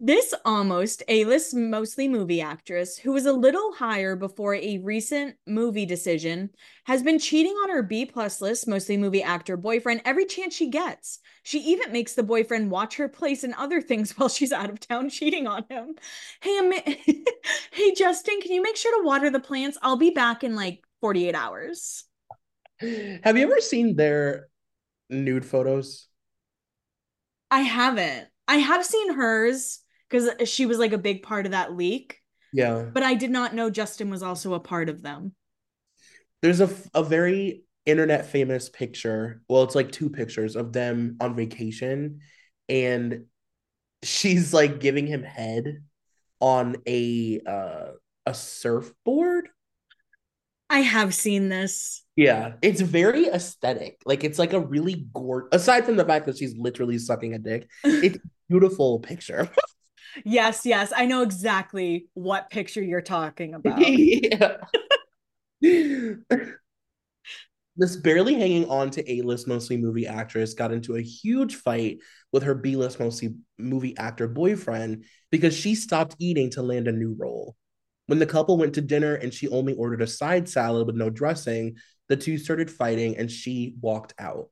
[0.00, 5.34] This almost A list mostly movie actress, who was a little higher before a recent
[5.44, 6.50] movie decision,
[6.84, 10.70] has been cheating on her B plus list mostly movie actor boyfriend every chance she
[10.70, 11.18] gets.
[11.42, 14.78] She even makes the boyfriend watch her place and other things while she's out of
[14.78, 15.96] town cheating on him.
[16.42, 16.72] Hey, Am-
[17.72, 19.78] hey, Justin, can you make sure to water the plants?
[19.82, 22.04] I'll be back in like 48 hours.
[22.80, 24.46] Have you ever seen their
[25.10, 26.06] nude photos?
[27.50, 28.28] I haven't.
[28.46, 32.20] I have seen hers because she was like a big part of that leak.
[32.52, 32.86] Yeah.
[32.92, 35.34] But I did not know Justin was also a part of them.
[36.40, 39.42] There's a, a very internet famous picture.
[39.48, 42.20] Well, it's like two pictures of them on vacation.
[42.68, 43.24] And
[44.02, 45.82] she's like giving him head
[46.40, 47.88] on a uh
[48.26, 49.48] a surfboard.
[50.70, 52.04] I have seen this.
[52.14, 54.02] Yeah, it's very aesthetic.
[54.04, 55.62] Like it's like a really gorgeous.
[55.62, 59.50] Aside from the fact that she's literally sucking a dick, it's beautiful picture.
[60.24, 63.80] yes, yes, I know exactly what picture you're talking about.
[63.80, 64.56] yeah.
[67.76, 71.98] this barely hanging on to A-list mostly movie actress got into a huge fight
[72.32, 77.14] with her B-list mostly movie actor boyfriend because she stopped eating to land a new
[77.18, 77.56] role.
[78.06, 81.10] When the couple went to dinner and she only ordered a side salad with no
[81.10, 81.76] dressing,
[82.08, 84.48] the two started fighting and she walked out.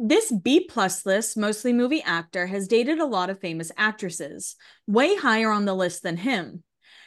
[0.00, 4.54] This B plus list, mostly movie actor, has dated a lot of famous actresses,
[4.86, 6.62] way higher on the list than him.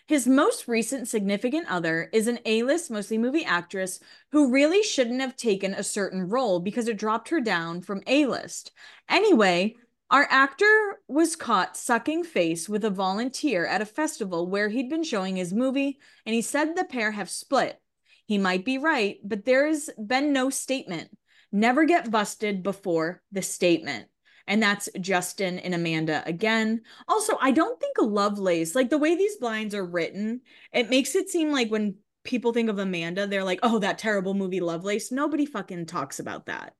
[0.07, 4.01] His most recent significant other is an A list, mostly movie actress
[4.33, 8.25] who really shouldn't have taken a certain role because it dropped her down from A
[8.25, 8.73] list.
[9.07, 9.75] Anyway,
[10.09, 15.03] our actor was caught sucking face with a volunteer at a festival where he'd been
[15.03, 17.79] showing his movie, and he said the pair have split.
[18.25, 21.17] He might be right, but there's been no statement.
[21.51, 24.07] Never get busted before the statement.
[24.47, 26.81] And that's Justin and Amanda again.
[27.07, 30.41] Also, I don't think Lovelace, like the way these blinds are written,
[30.73, 34.33] it makes it seem like when people think of Amanda, they're like, oh, that terrible
[34.33, 35.11] movie Lovelace.
[35.11, 36.73] Nobody fucking talks about that.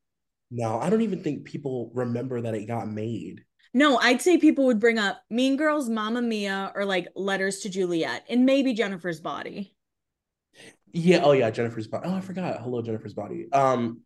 [0.50, 3.44] No, I don't even think people remember that it got made.
[3.74, 7.70] No, I'd say people would bring up Mean Girls, Mamma Mia, or like Letters to
[7.70, 9.74] Juliet, and maybe Jennifer's Body.
[10.92, 11.22] Yeah.
[11.24, 11.50] Oh, yeah.
[11.52, 12.10] Jennifer's Body.
[12.10, 12.60] Oh, I forgot.
[12.62, 13.48] Hello, Jennifer's Body.
[13.54, 14.02] Um,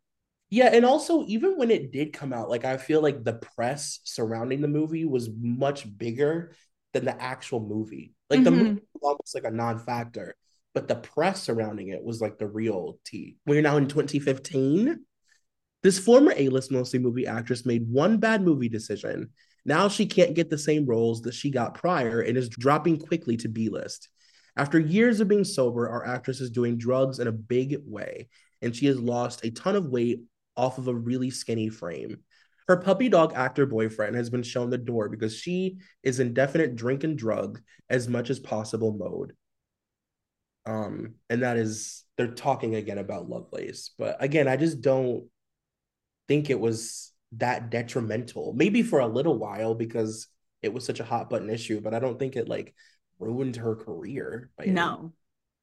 [0.48, 4.00] Yeah, and also even when it did come out, like I feel like the press
[4.04, 6.52] surrounding the movie was much bigger
[6.92, 8.14] than the actual movie.
[8.30, 8.58] Like the Mhm.
[8.58, 10.36] movie was almost like a non-factor,
[10.72, 13.36] but the press surrounding it was like the real tea.
[13.44, 15.04] We're now in 2015.
[15.82, 19.30] This former A-list mostly movie actress made one bad movie decision.
[19.64, 23.36] Now she can't get the same roles that she got prior and is dropping quickly
[23.38, 24.08] to B-list.
[24.56, 28.28] After years of being sober, our actress is doing drugs in a big way,
[28.62, 30.22] and she has lost a ton of weight
[30.56, 32.18] off of a really skinny frame.
[32.68, 36.74] Her puppy dog actor boyfriend has been shown the door because she is in definite
[36.74, 39.34] drink and drug as much as possible mode.
[40.64, 43.90] Um, and that is they're talking again about Lovelace.
[43.96, 45.26] But again, I just don't
[46.26, 48.52] think it was that detrimental.
[48.54, 50.26] Maybe for a little while because
[50.62, 52.74] it was such a hot button issue, but I don't think it like
[53.20, 54.50] ruined her career.
[54.58, 55.12] by any- No.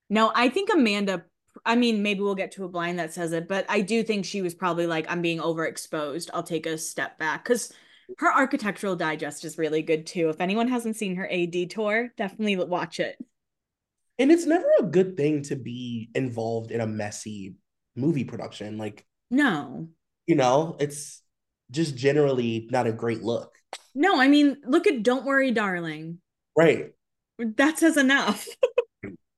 [0.09, 1.25] No, I think Amanda,
[1.65, 4.25] I mean, maybe we'll get to a blind that says it, but I do think
[4.25, 6.29] she was probably like, I'm being overexposed.
[6.33, 7.43] I'll take a step back.
[7.43, 7.71] Because
[8.17, 10.29] her architectural digest is really good too.
[10.29, 13.17] If anyone hasn't seen her AD tour, definitely watch it.
[14.19, 17.55] And it's never a good thing to be involved in a messy
[17.95, 18.77] movie production.
[18.77, 19.89] Like, No.
[20.27, 21.21] you know, it's
[21.71, 23.55] just generally not a great look.
[23.95, 26.19] No, I mean, look at Don't Worry, Darling.
[26.55, 26.91] Right.
[27.39, 28.47] That says enough.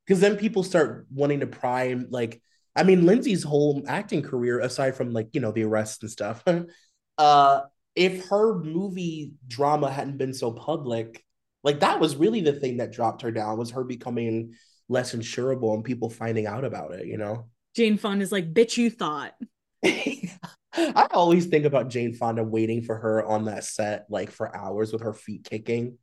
[0.05, 2.41] Because then people start wanting to prime, like,
[2.75, 6.43] I mean, Lindsay's whole acting career, aside from like, you know, the arrests and stuff,
[7.17, 7.61] uh,
[7.95, 11.23] if her movie drama hadn't been so public,
[11.63, 14.53] like that was really the thing that dropped her down was her becoming
[14.89, 17.47] less insurable and people finding out about it, you know?
[17.75, 19.33] Jane Fonda is like, bitch, you thought.
[19.83, 24.91] I always think about Jane Fonda waiting for her on that set like for hours
[24.91, 25.97] with her feet kicking.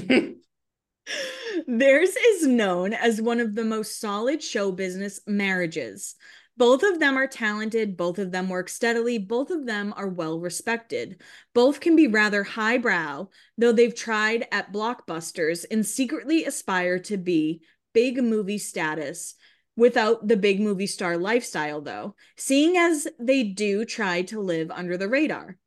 [1.67, 6.15] Theirs is known as one of the most solid show business marriages.
[6.57, 10.39] Both of them are talented, both of them work steadily, both of them are well
[10.39, 11.21] respected.
[11.53, 13.27] Both can be rather highbrow,
[13.57, 17.61] though they've tried at blockbusters and secretly aspire to be
[17.93, 19.35] big movie status
[19.75, 24.97] without the big movie star lifestyle, though, seeing as they do try to live under
[24.97, 25.57] the radar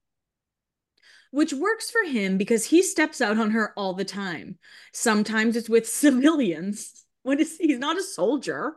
[1.34, 4.56] which works for him because he steps out on her all the time.
[4.92, 7.04] Sometimes it's with civilians.
[7.24, 8.74] What is he's not a soldier.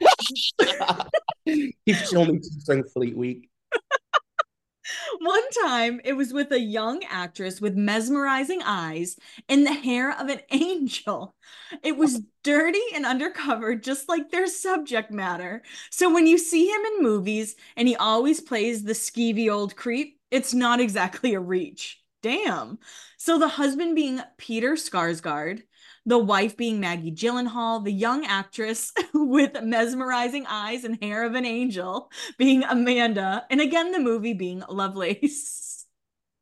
[1.44, 3.50] He's only teaching Fleet Week.
[5.20, 9.16] One time it was with a young actress with mesmerizing eyes
[9.48, 11.34] and the hair of an angel.
[11.82, 15.62] It was dirty and undercover, just like their subject matter.
[15.90, 20.19] So when you see him in movies and he always plays the skeevy old creep,
[20.30, 22.00] it's not exactly a reach.
[22.22, 22.78] Damn.
[23.16, 25.62] So the husband being Peter Sarsgaard,
[26.04, 31.46] the wife being Maggie Gyllenhaal, the young actress with mesmerizing eyes and hair of an
[31.46, 35.86] angel being Amanda, and again the movie being Lovelace.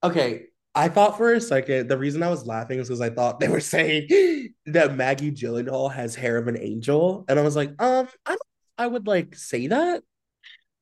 [0.02, 3.40] Okay, I thought for a second the reason I was laughing is because I thought
[3.40, 4.08] they were saying
[4.66, 8.42] that Maggie Gyllenhaal has hair of an angel, and I was like, um, I don't,
[8.78, 10.02] I would like say that.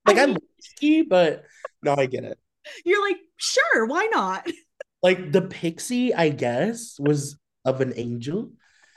[0.07, 1.45] Like I I'm mean- risky, but
[1.83, 2.39] no, I get it.
[2.85, 4.51] You're like, sure, why not?
[5.03, 8.51] Like the pixie, I guess, was of an angel.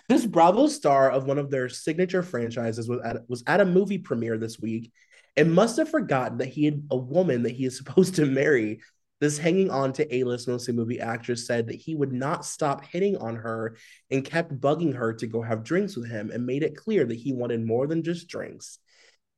[0.07, 3.99] This Bravo star of one of their signature franchises was at, was at a movie
[3.99, 4.91] premiere this week
[5.37, 8.79] and must have forgotten that he had a woman that he is supposed to marry.
[9.19, 13.17] This hanging on to A-list mostly movie actress said that he would not stop hitting
[13.17, 13.75] on her
[14.09, 17.17] and kept bugging her to go have drinks with him and made it clear that
[17.17, 18.79] he wanted more than just drinks.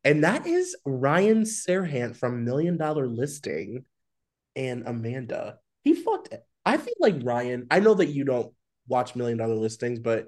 [0.04, 3.84] And that is Ryan Serhant from Million Dollar Listing
[4.56, 5.58] and Amanda.
[5.84, 6.44] He fucked it.
[6.66, 8.54] I feel like Ryan, I know that you don't
[8.88, 10.28] watch Million Dollar Listings, but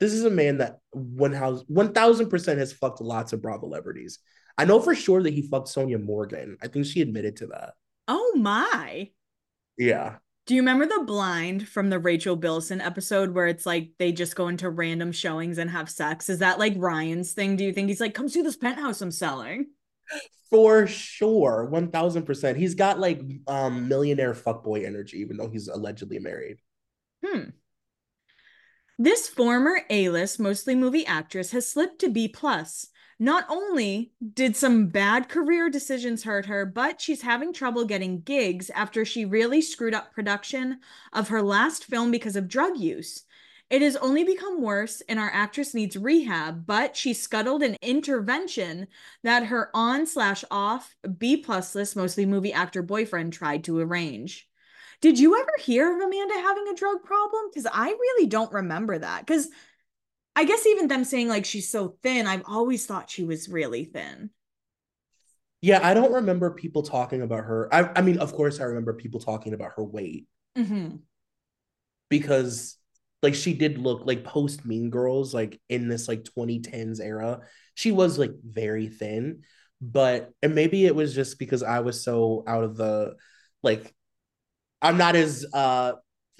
[0.00, 3.66] this is a man that one house one thousand percent has fucked lots of Bravo
[3.66, 4.18] celebrities.
[4.58, 6.56] I know for sure that he fucked Sonja Morgan.
[6.62, 7.74] I think she admitted to that.
[8.08, 9.10] Oh my.
[9.78, 10.16] Yeah.
[10.46, 14.34] Do you remember the blind from the Rachel Bilson episode where it's like they just
[14.34, 16.28] go into random showings and have sex?
[16.28, 17.56] Is that like Ryan's thing?
[17.56, 19.66] Do you think he's like, come see this penthouse I'm selling?
[20.50, 21.66] For sure.
[21.66, 22.58] One thousand percent.
[22.58, 26.58] He's got like um millionaire fuckboy energy, even though he's allegedly married.
[27.24, 27.50] Hmm.
[28.98, 32.88] This former A-list, mostly movie actress, has slipped to B plus.
[33.18, 38.70] Not only did some bad career decisions hurt her, but she's having trouble getting gigs
[38.70, 40.80] after she really screwed up production
[41.12, 43.24] of her last film because of drug use.
[43.70, 48.88] It has only become worse, and our actress needs rehab, but she scuttled an intervention
[49.22, 54.48] that her on slash off B plus list, mostly movie actor boyfriend, tried to arrange.
[55.00, 57.44] Did you ever hear of Amanda having a drug problem?
[57.48, 59.24] Because I really don't remember that.
[59.24, 59.48] Because
[60.36, 63.84] I guess even them saying like she's so thin, I've always thought she was really
[63.84, 64.30] thin.
[65.62, 67.68] Yeah, I don't remember people talking about her.
[67.72, 70.26] I, I mean, of course, I remember people talking about her weight
[70.58, 70.96] Mm-hmm.
[72.08, 72.76] because,
[73.22, 77.40] like, she did look like post Mean Girls, like in this like 2010s era.
[77.74, 79.42] She was like very thin,
[79.80, 83.16] but and maybe it was just because I was so out of the
[83.62, 83.94] like,
[84.82, 85.92] I'm not as uh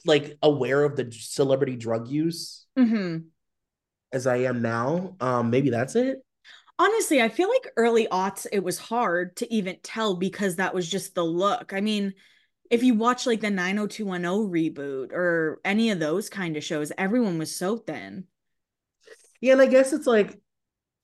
[0.06, 3.18] like aware of the celebrity drug use Mm-hmm.
[4.12, 5.16] as I am now.
[5.20, 6.24] Um, maybe that's it.
[6.78, 10.88] Honestly, I feel like early aughts, it was hard to even tell because that was
[10.88, 11.72] just the look.
[11.74, 12.14] I mean,
[12.70, 17.38] if you watch like the 90210 reboot or any of those kind of shows, everyone
[17.38, 18.24] was so thin.
[19.40, 20.38] Yeah, and I guess it's like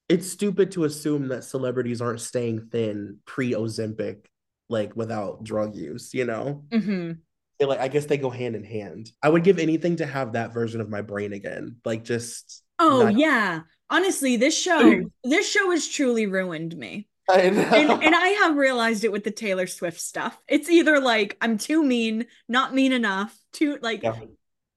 [0.09, 4.27] it's stupid to assume that celebrities aren't staying thin pre Ozempic,
[4.69, 6.65] like without drug use, you know?
[6.71, 7.67] Mm-hmm.
[7.67, 9.11] Like I guess they go hand in hand.
[9.23, 11.77] I would give anything to have that version of my brain again.
[11.85, 13.61] Like just Oh not- yeah.
[13.89, 17.09] Honestly, this show, this show has truly ruined me.
[17.29, 17.63] I know.
[17.63, 20.41] And and I have realized it with the Taylor Swift stuff.
[20.49, 24.19] It's either like I'm too mean, not mean enough, too like Yeah.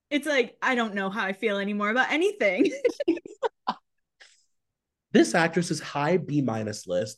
[0.10, 2.72] it's like I don't know how I feel anymore about anything.
[5.12, 7.18] This actress's high B minus list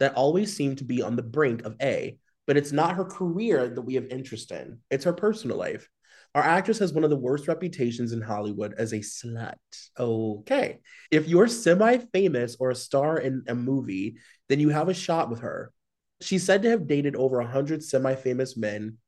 [0.00, 3.68] that always seemed to be on the brink of A, but it's not her career
[3.68, 4.80] that we have interest in.
[4.90, 5.88] It's her personal life.
[6.34, 9.54] Our actress has one of the worst reputations in Hollywood as a slut.
[9.98, 10.78] Okay.
[11.10, 14.16] If you're semi famous or a star in a movie,
[14.48, 15.72] then you have a shot with her.
[16.20, 18.98] She's said to have dated over 100 semi famous men,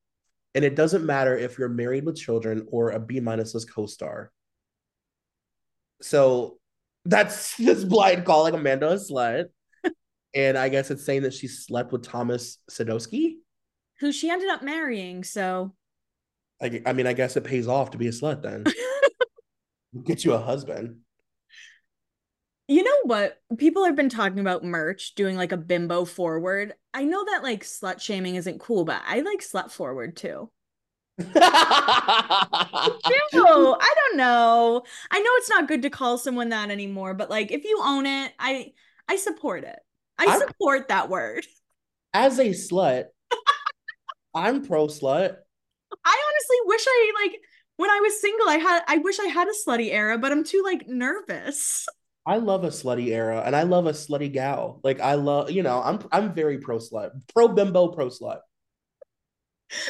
[0.54, 3.86] and it doesn't matter if you're married with children or a B minus list co
[3.86, 4.32] star.
[6.00, 6.58] So
[7.04, 9.46] that's this blind calling Amanda a slut.
[10.34, 13.34] and I guess it's saying that she slept with Thomas Sadoski.
[14.00, 15.74] Who she ended up marrying, so
[16.62, 18.64] I, I mean, I guess it pays off to be a slut then.
[20.04, 20.98] Get you a husband.
[22.68, 23.38] You know what?
[23.58, 26.74] People have been talking about merch doing like a bimbo forward.
[26.94, 30.50] I know that like slut shaming isn't cool, but I like slut forward too.
[31.18, 34.82] Ew, I don't know.
[35.10, 38.06] I know it's not good to call someone that anymore, but like if you own
[38.06, 38.72] it, I
[39.08, 39.78] I support it.
[40.18, 41.44] I I'm- support that word.
[42.12, 43.06] As a slut,
[44.34, 45.36] I'm pro slut.
[46.04, 47.40] I honestly wish I like
[47.76, 50.44] when I was single, I had I wish I had a slutty era, but I'm
[50.44, 51.88] too like nervous.
[52.26, 54.80] I love a slutty era and I love a slutty gal.
[54.84, 57.10] Like I love, you know, I'm I'm very pro slut.
[57.34, 58.40] Pro bimbo, pro slut.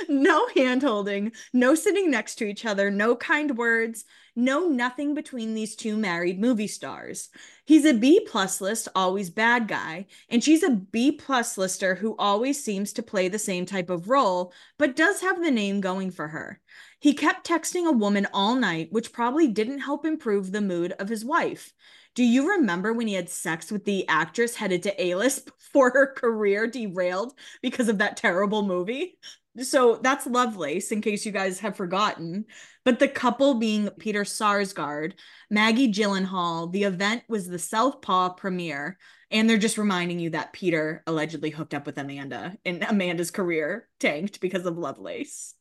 [0.09, 4.05] no hand holding, no sitting next to each other, no kind words,
[4.45, 7.29] no nothing between these two married movie stars.
[7.65, 12.17] He's a B plus list, always bad guy, and she's a B plus lister who
[12.19, 16.11] always seems to play the same type of role, but does have the name going
[16.11, 16.61] for her.
[16.99, 21.09] He kept texting a woman all night, which probably didn't help improve the mood of
[21.09, 21.73] his wife.
[22.15, 26.13] Do you remember when he had sex with the actress headed to A-list before her
[26.13, 27.33] career derailed
[27.63, 29.19] because of that terrible movie?
[29.59, 32.45] So that's Lovelace, in case you guys have forgotten.
[32.85, 35.15] But the couple being Peter Sarsgaard,
[35.51, 38.97] Maggie Gyllenhaal, the event was the Southpaw premiere.
[39.33, 43.89] And they're just reminding you that Peter allegedly hooked up with Amanda and Amanda's career
[44.01, 45.55] tanked because of Lovelace.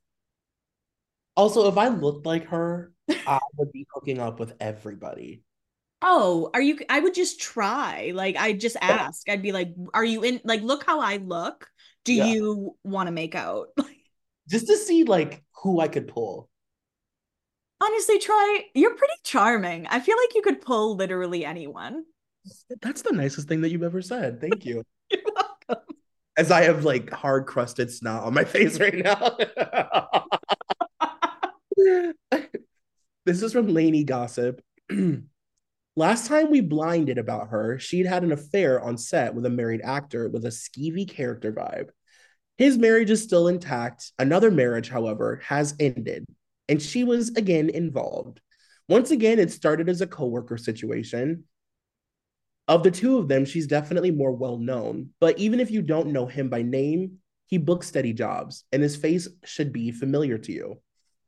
[1.36, 5.44] Also, if I looked like her, I would be hooking up with everybody.
[6.02, 6.80] Oh, are you?
[6.90, 8.12] I would just try.
[8.14, 9.30] Like, I'd just ask.
[9.30, 10.42] I'd be like, are you in?
[10.44, 11.68] Like, look how I look.
[12.06, 12.26] Do Yeah.
[12.26, 13.70] you want to make out?
[14.50, 16.50] Just to see like who I could pull.
[17.82, 18.66] Honestly, try.
[18.74, 19.88] You're pretty charming.
[19.88, 22.04] I feel like you could pull literally anyone.
[22.82, 24.42] That's the nicest thing that you've ever said.
[24.42, 24.84] Thank you.
[25.12, 25.86] You're welcome.
[26.38, 29.38] As I have like hard crusted snot on my face right now.
[33.26, 34.62] this is from Lainey Gossip.
[36.00, 39.82] Last time we blinded about her, she'd had an affair on set with a married
[39.84, 41.90] actor with a skeevy character vibe.
[42.58, 44.14] His marriage is still intact.
[44.18, 46.24] Another marriage, however, has ended,
[46.70, 48.40] and she was again involved.
[48.88, 51.44] Once again, it started as a coworker situation.
[52.70, 56.14] Of the two of them, she's definitely more well known, but even if you don't
[56.14, 60.54] know him by name, he books steady jobs, and his face should be familiar to
[60.54, 60.82] you.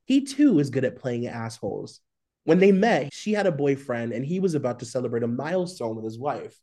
[0.05, 1.99] He too is good at playing assholes.
[2.44, 5.96] When they met, she had a boyfriend and he was about to celebrate a milestone
[5.96, 6.58] with his wife.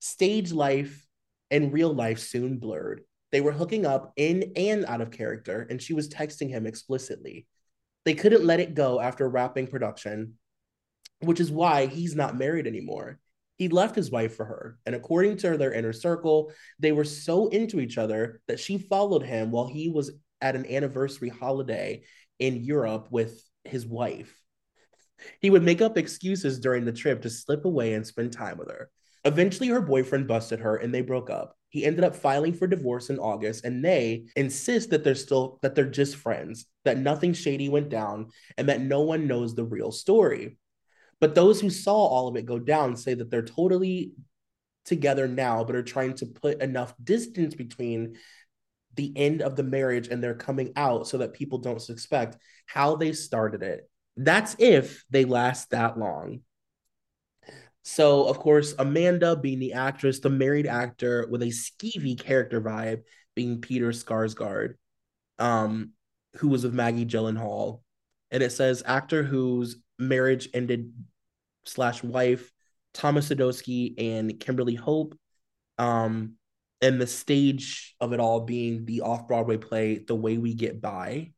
[0.00, 1.06] Stage life
[1.50, 3.02] and real life soon blurred.
[3.30, 7.46] They were hooking up in and out of character, and she was texting him explicitly.
[8.04, 10.34] They couldn't let it go after wrapping production,
[11.20, 13.18] which is why he's not married anymore.
[13.56, 17.48] He left his wife for her, and according to their inner circle, they were so
[17.48, 22.04] into each other that she followed him while he was at an anniversary holiday
[22.38, 24.32] in Europe with his wife.
[25.40, 28.70] He would make up excuses during the trip to slip away and spend time with
[28.70, 28.90] her.
[29.24, 31.56] Eventually, her boyfriend busted her and they broke up.
[31.70, 35.74] He ended up filing for divorce in August, and they insist that they're still that
[35.74, 39.92] they're just friends, that nothing shady went down, and that no one knows the real
[39.92, 40.56] story.
[41.20, 44.12] But those who saw all of it go down say that they're totally
[44.86, 48.16] together now, but are trying to put enough distance between
[48.94, 52.96] the end of the marriage and their coming out so that people don't suspect how
[52.96, 53.88] they started it.
[54.20, 56.40] That's if they last that long.
[57.84, 63.02] So, of course, Amanda being the actress, the married actor with a skeevy character vibe,
[63.34, 64.74] being Peter Sarsgaard,
[65.38, 65.92] um,
[66.36, 67.80] who was with Maggie Gyllenhaal.
[68.30, 70.92] And it says actor whose marriage ended
[71.64, 72.52] slash wife,
[72.92, 75.16] Thomas Sadoski and Kimberly Hope.
[75.78, 76.34] Um,
[76.80, 81.32] and the stage of it all being the off-Broadway play The Way We Get By.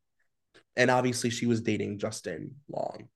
[0.75, 3.09] And obviously she was dating Justin Long.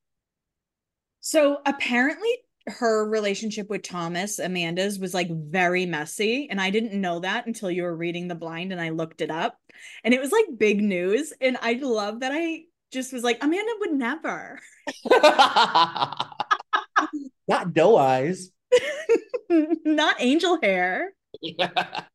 [1.21, 2.29] So apparently
[2.67, 6.47] her relationship with Thomas, Amanda's, was like very messy.
[6.49, 9.31] And I didn't know that until you were reading The Blind and I looked it
[9.31, 9.57] up.
[10.03, 11.33] And it was like big news.
[11.39, 14.59] And I love that I just was like, Amanda would never.
[17.47, 18.49] Not doe eyes.
[19.49, 21.13] Not angel hair.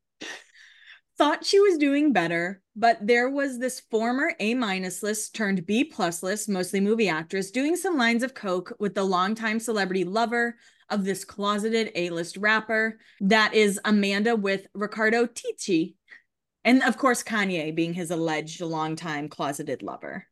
[1.21, 5.83] Thought she was doing better, but there was this former A minus list turned B
[5.83, 10.55] plus list, mostly movie actress, doing some lines of coke with the longtime celebrity lover
[10.89, 12.97] of this closeted A list rapper.
[13.19, 15.93] That is Amanda with Riccardo Tisci.
[16.65, 20.25] And of course, Kanye being his alleged longtime closeted lover.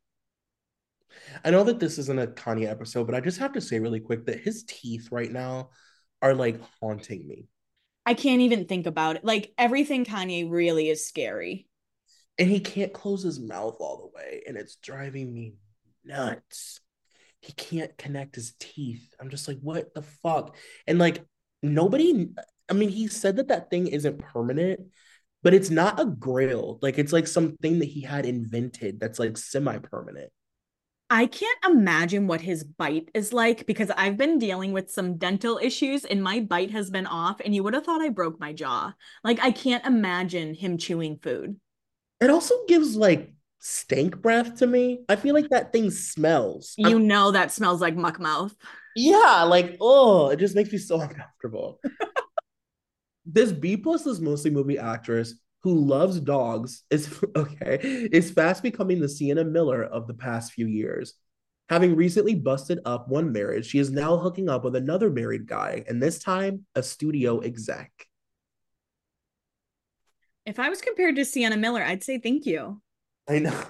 [1.46, 4.00] I know that this isn't a Kanye episode, but I just have to say really
[4.00, 5.70] quick that his teeth right now
[6.24, 7.48] are like haunting me.
[8.10, 9.24] I can't even think about it.
[9.24, 11.68] Like everything Kanye really is scary.
[12.40, 15.58] And he can't close his mouth all the way, and it's driving me
[16.04, 16.80] nuts.
[17.40, 19.14] He can't connect his teeth.
[19.20, 20.56] I'm just like, what the fuck?
[20.88, 21.24] And like,
[21.62, 22.30] nobody,
[22.68, 24.80] I mean, he said that that thing isn't permanent,
[25.44, 26.80] but it's not a grail.
[26.82, 30.32] Like, it's like something that he had invented that's like semi permanent.
[31.10, 35.58] I can't imagine what his bite is like because I've been dealing with some dental
[35.58, 38.54] issues and my bite has been off, and you would have thought I broke my
[38.54, 38.94] jaw.
[39.24, 41.60] Like, I can't imagine him chewing food.
[42.22, 45.02] It also gives like stank breath to me.
[45.10, 46.76] I feel like that thing smells.
[46.78, 47.08] You I'm...
[47.08, 48.56] know that smells like muck mouth.
[48.96, 51.80] Yeah, like, oh, it just makes me so uncomfortable.
[53.26, 55.34] this B plus is mostly movie actress
[55.64, 57.80] who loves dogs, is okay,
[58.12, 61.16] is fast becoming the Sienna Miller of the past few years.
[61.70, 65.84] Having recently busted up one marriage, she is now hooking up with another married guy,
[65.88, 67.92] and this time a studio exec.
[70.46, 72.82] If I was compared to Sienna Miller, I'd say thank you.
[73.28, 73.64] I know.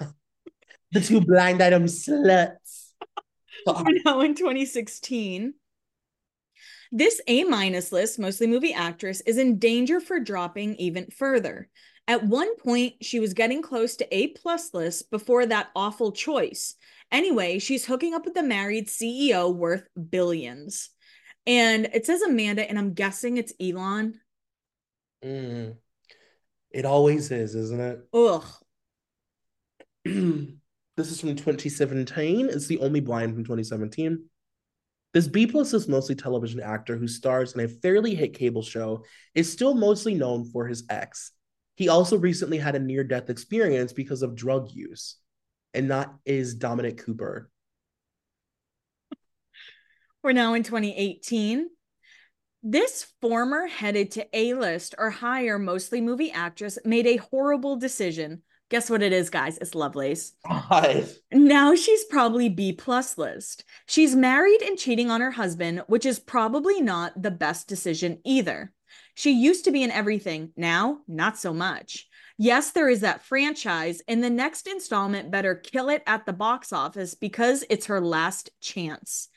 [0.92, 2.92] the two blind item sluts.
[3.66, 5.52] We're now in 2016.
[6.92, 11.68] This A minus list, mostly movie actress, is in danger for dropping even further.
[12.08, 16.74] At one point, she was getting close to A plus list before that awful choice.
[17.12, 20.90] Anyway, she's hooking up with the married CEO worth billions.
[21.46, 24.20] And it says Amanda, and I'm guessing it's Elon.
[25.24, 25.76] Mm.
[26.72, 28.00] It always is, isn't it?
[28.12, 28.44] Ugh.
[30.04, 32.48] this is from 2017.
[32.48, 34.24] It's the only blind from 2017.
[35.12, 39.04] This B plus is mostly television actor who stars in a fairly hit cable show
[39.34, 41.32] is still mostly known for his ex.
[41.74, 45.16] He also recently had a near death experience because of drug use,
[45.74, 47.50] and that is Dominic Cooper.
[50.22, 51.68] We're now in 2018.
[52.62, 58.42] This former headed to A list or higher, mostly movie actress, made a horrible decision
[58.70, 59.58] Guess what it is, guys?
[59.58, 60.32] It's Lovelace.
[60.46, 61.08] God.
[61.32, 63.64] Now she's probably B plus list.
[63.86, 68.72] She's married and cheating on her husband, which is probably not the best decision either.
[69.16, 70.52] She used to be in everything.
[70.56, 72.08] Now, not so much.
[72.38, 76.72] Yes, there is that franchise, and the next installment better kill it at the box
[76.72, 79.28] office because it's her last chance.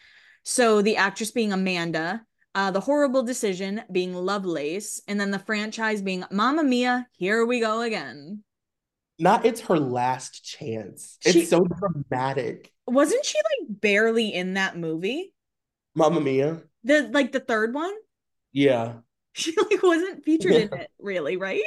[0.43, 2.21] So the actress being Amanda,
[2.53, 7.59] uh, the horrible decision being Lovelace, and then the franchise being Mamma Mia, here we
[7.59, 8.43] go again
[9.19, 11.17] not it's her last chance.
[11.21, 12.71] She, it's so dramatic.
[12.87, 15.33] Wasn't she like barely in that movie?
[15.95, 16.61] Mamma Mia.
[16.83, 17.93] The like the third one?
[18.51, 18.93] Yeah.
[19.35, 20.59] She like wasn't featured yeah.
[20.59, 21.63] in it really, right?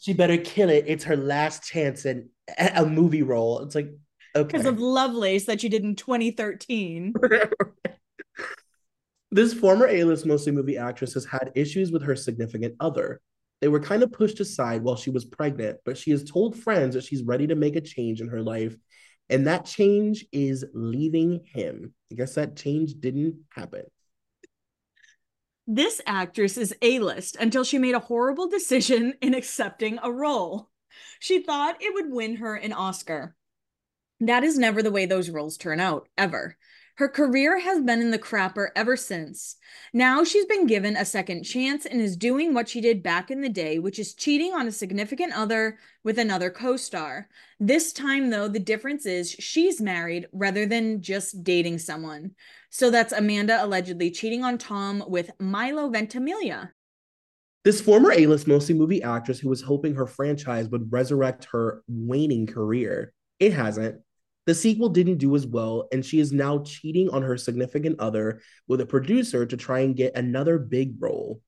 [0.00, 0.84] She better kill it.
[0.86, 3.62] It's her last chance in a movie role.
[3.62, 3.90] It's like
[4.36, 4.46] okay.
[4.46, 7.14] Because of Lovelace that she did in 2013.
[9.32, 13.20] this former A-list mostly movie actress has had issues with her significant other.
[13.60, 16.94] They were kind of pushed aside while she was pregnant, but she has told friends
[16.94, 18.74] that she's ready to make a change in her life.
[19.28, 21.94] And that change is leaving him.
[22.10, 23.82] I guess that change didn't happen.
[25.66, 30.68] This actress is A list until she made a horrible decision in accepting a role.
[31.20, 33.36] She thought it would win her an Oscar.
[34.18, 36.56] That is never the way those roles turn out, ever.
[36.96, 39.56] Her career has been in the crapper ever since.
[39.92, 43.40] Now she's been given a second chance and is doing what she did back in
[43.40, 47.28] the day, which is cheating on a significant other with another co star.
[47.58, 52.32] This time, though, the difference is she's married rather than just dating someone.
[52.70, 56.72] So that's Amanda allegedly cheating on Tom with Milo Ventimiglia.
[57.62, 61.82] This former A list mostly movie actress who was hoping her franchise would resurrect her
[61.88, 63.12] waning career.
[63.38, 64.00] It hasn't.
[64.46, 68.40] The sequel didn't do as well, and she is now cheating on her significant other
[68.66, 71.40] with a producer to try and get another big role.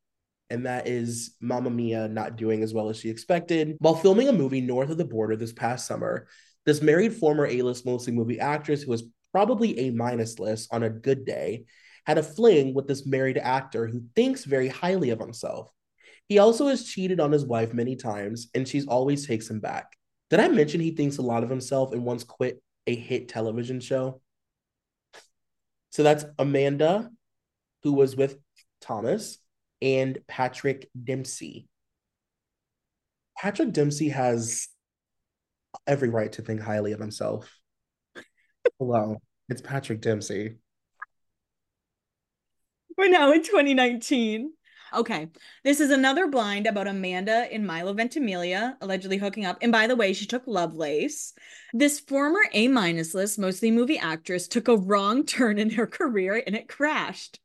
[0.50, 3.76] And that is Mamma Mia not doing as well as she expected.
[3.78, 6.28] While filming a movie north of the border this past summer,
[6.66, 10.82] this married former A list mostly movie actress who was probably A minus list on
[10.82, 11.64] a good day
[12.04, 15.70] had a fling with this married actor who thinks very highly of himself.
[16.28, 19.96] He also has cheated on his wife many times, and she's always takes him back.
[20.30, 23.80] Did I mention he thinks a lot of himself and once quit a hit television
[23.80, 24.20] show.
[25.90, 27.10] So that's Amanda,
[27.82, 28.38] who was with
[28.80, 29.38] Thomas,
[29.80, 31.68] and Patrick Dempsey.
[33.36, 34.68] Patrick Dempsey has
[35.86, 37.58] every right to think highly of himself.
[38.78, 39.16] Hello,
[39.48, 40.56] it's Patrick Dempsey.
[42.96, 44.52] We're now in 2019.
[44.94, 45.28] Okay.
[45.64, 49.58] This is another blind about Amanda and Milo Ventimiglia allegedly hooking up.
[49.62, 51.32] And by the way, she took Lovelace.
[51.72, 56.42] This former A minus list, mostly movie actress, took a wrong turn in her career
[56.46, 57.40] and it crashed.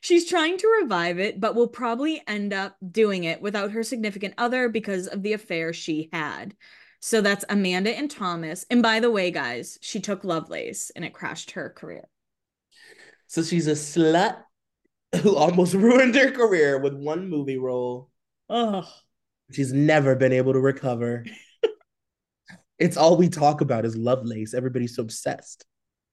[0.00, 4.34] She's trying to revive it, but will probably end up doing it without her significant
[4.36, 6.54] other because of the affair she had.
[7.00, 8.66] So that's Amanda and Thomas.
[8.68, 12.08] And by the way, guys, she took Lovelace and it crashed her career.
[13.26, 14.42] So she's a slut
[15.22, 18.10] who almost ruined her career with one movie role.
[18.48, 18.88] Oh,
[19.52, 21.24] she's never been able to recover.
[22.78, 24.54] it's all we talk about is Lovelace.
[24.54, 25.64] Everybody's so obsessed.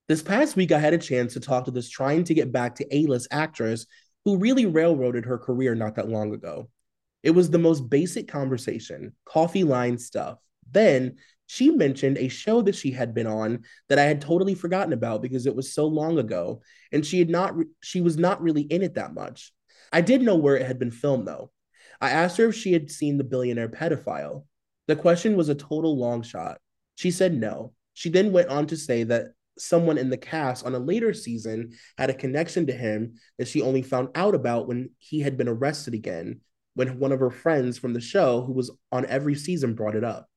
[0.08, 2.76] This past week, I had a chance to talk to this trying to get back
[2.76, 3.86] to A list actress
[4.24, 6.68] who really railroaded her career not that long ago.
[7.22, 10.38] It was the most basic conversation, coffee line stuff.
[10.70, 11.16] Then
[11.48, 15.22] she mentioned a show that she had been on that I had totally forgotten about
[15.22, 16.60] because it was so long ago
[16.92, 19.50] and she had not re- she was not really in it that much.
[19.90, 21.50] I did know where it had been filmed though.
[22.02, 24.44] I asked her if she had seen The Billionaire Pedophile.
[24.88, 26.58] The question was a total long shot.
[26.96, 27.72] She said no.
[27.94, 31.72] She then went on to say that someone in the cast on a later season
[31.96, 35.48] had a connection to him that she only found out about when he had been
[35.48, 36.42] arrested again,
[36.74, 40.04] when one of her friends from the show who was on every season brought it
[40.04, 40.28] up.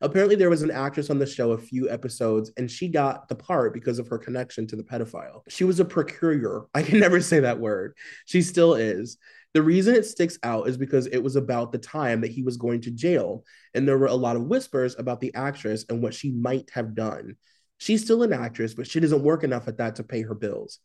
[0.00, 3.34] Apparently, there was an actress on the show a few episodes, and she got the
[3.34, 5.40] part because of her connection to the pedophile.
[5.48, 6.66] She was a procurer.
[6.74, 7.96] I can never say that word.
[8.26, 9.16] She still is.
[9.54, 12.58] The reason it sticks out is because it was about the time that he was
[12.58, 16.12] going to jail, and there were a lot of whispers about the actress and what
[16.12, 17.36] she might have done.
[17.78, 20.78] She's still an actress, but she doesn't work enough at that to pay her bills.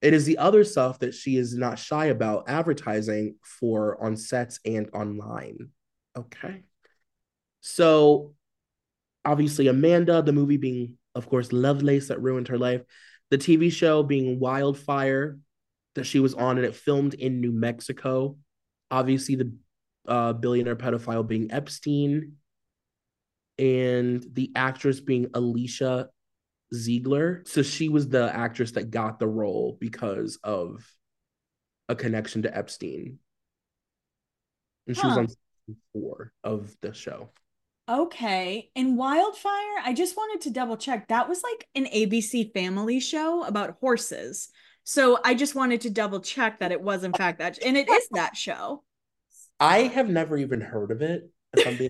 [0.00, 4.60] It is the other stuff that she is not shy about advertising for on sets
[4.64, 5.70] and online.
[6.16, 6.62] Okay.
[7.68, 8.34] So
[9.24, 12.82] obviously Amanda, the movie being, of course, Lovelace that ruined her life,
[13.30, 15.38] the TV show being Wildfire
[15.94, 18.38] that she was on and it filmed in New Mexico.
[18.90, 19.52] Obviously, the
[20.06, 22.36] uh, billionaire pedophile being Epstein,
[23.58, 26.08] and the actress being Alicia
[26.72, 27.42] Ziegler.
[27.46, 30.90] So she was the actress that got the role because of
[31.88, 33.18] a connection to Epstein.
[34.86, 35.08] And she huh.
[35.08, 37.30] was on four of the show.
[37.88, 38.70] Okay.
[38.76, 41.08] And Wildfire, I just wanted to double check.
[41.08, 44.50] That was like an ABC family show about horses.
[44.84, 47.88] So I just wanted to double check that it was in fact that and it
[47.88, 48.84] is that show.
[49.60, 51.30] I have never even heard of it.
[51.54, 51.88] If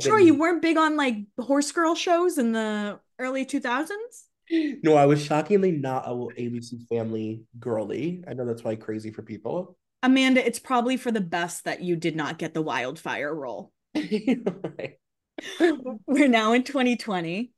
[0.00, 3.88] Sure, you weren't big on like horse girl shows in the early 2000s?
[4.82, 8.24] No, I was shockingly not a ABC family girly.
[8.28, 9.76] I know that's why crazy for people.
[10.02, 13.72] Amanda, it's probably for the best that you did not get the wildfire role.
[14.78, 14.98] right.
[16.06, 17.52] We're now in 2020.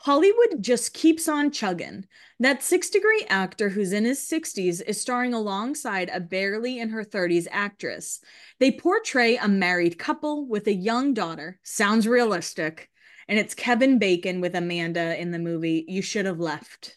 [0.00, 2.04] Hollywood just keeps on chugging.
[2.38, 7.04] That six degree actor who's in his 60s is starring alongside a barely in her
[7.04, 8.20] 30s actress.
[8.60, 11.58] They portray a married couple with a young daughter.
[11.64, 12.88] Sounds realistic.
[13.26, 16.96] And it's Kevin Bacon with Amanda in the movie You Should Have Left.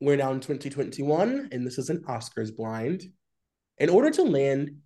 [0.00, 3.04] We're now in 2021, and this is an Oscars blind.
[3.78, 4.80] In order to land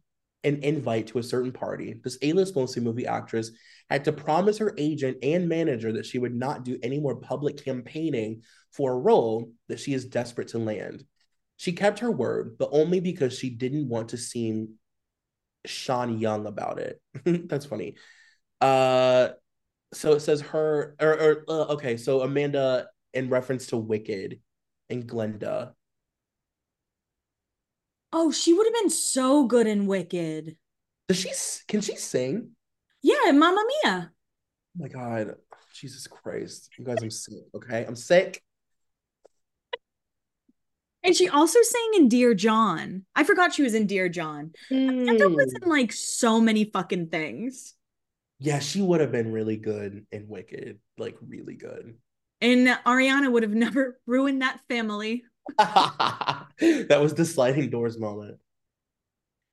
[0.45, 3.51] an invite to a certain party, this A-list mostly movie actress
[3.91, 7.65] had to promise her agent and manager that she would not do any more public
[7.65, 8.43] campaigning
[8.73, 11.05] for a role that she is desperate to land.
[11.57, 14.75] She kept her word, but only because she didn't want to seem
[15.67, 17.01] Sean Young about it.
[17.49, 17.97] That's funny.
[18.61, 19.31] Uh,
[19.93, 24.41] so it says her, or, or uh, okay, so Amanda in reference to Wicked
[24.91, 25.75] and Glinda.
[28.13, 30.57] Oh, she would have been so good in Wicked.
[31.09, 31.31] Does she?
[31.67, 32.51] Can she sing?
[33.03, 34.13] Yeah, Mamma Mia.
[34.13, 35.35] Oh my God,
[35.75, 37.45] Jesus Christ, you guys, I'm sick.
[37.55, 38.43] Okay, I'm sick.
[41.03, 43.05] And she also sang in Dear John.
[43.15, 44.53] I forgot she was in Dear John.
[44.71, 45.37] Mm.
[45.37, 47.75] Was in like so many fucking things.
[48.41, 51.95] Yeah, she would have been really good in Wicked, like really good.
[52.41, 55.25] And Ariana would have never ruined that family.
[55.59, 58.39] that was the sliding doors moment.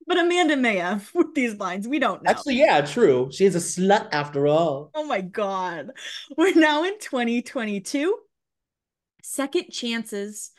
[0.08, 1.88] But Amanda may have with these lines.
[1.88, 2.32] We don't know.
[2.32, 3.30] Actually, yeah, true.
[3.32, 4.92] She is a slut after all.
[4.94, 5.92] Oh my God.
[6.38, 8.18] We're now in 2022.
[9.24, 10.52] Second chances.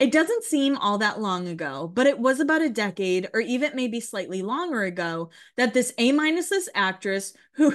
[0.00, 3.72] It doesn't seem all that long ago, but it was about a decade or even
[3.74, 5.28] maybe slightly longer ago
[5.58, 7.74] that this A minus list actress who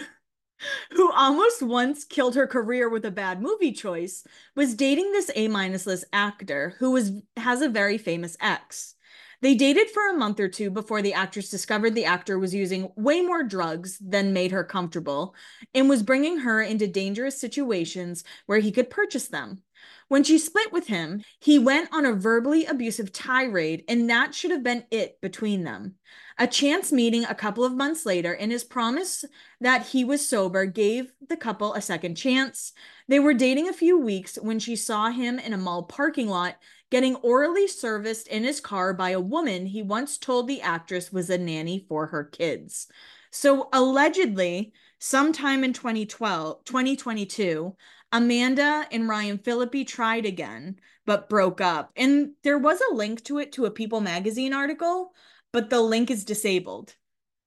[0.91, 4.23] who almost once killed her career with a bad movie choice
[4.56, 8.95] was dating this A minus list actor who was has a very famous ex.
[9.41, 12.90] They dated for a month or two before the actress discovered the actor was using
[12.95, 15.36] way more drugs than made her comfortable
[15.73, 19.61] and was bringing her into dangerous situations where he could purchase them.
[20.07, 24.52] When she split with him, he went on a verbally abusive tirade, and that should
[24.52, 25.95] have been it between them.
[26.37, 29.23] A chance meeting a couple of months later and his promise
[29.61, 32.73] that he was sober gave the couple a second chance.
[33.07, 36.57] They were dating a few weeks when she saw him in a mall parking lot
[36.91, 41.29] getting orally serviced in his car by a woman he once told the actress was
[41.29, 42.87] a nanny for her kids.
[43.31, 47.75] So allegedly, sometime in 2012, 2022,
[48.11, 51.91] Amanda and Ryan Phillippe tried again, but broke up.
[51.95, 55.13] And there was a link to it to a People magazine article,
[55.56, 56.94] but the link is disabled.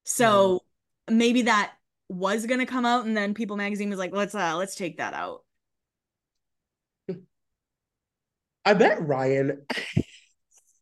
[0.05, 0.63] So
[1.11, 1.75] maybe that
[2.09, 4.97] was going to come out and then People magazine was like, "Let's uh let's take
[4.97, 5.45] that out."
[8.65, 9.67] I bet Ryan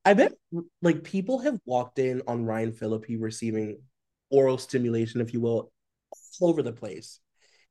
[0.04, 0.34] I bet
[0.82, 3.80] like people have walked in on Ryan Phillippe receiving
[4.30, 5.72] oral stimulation, if you will,
[6.40, 7.18] all over the place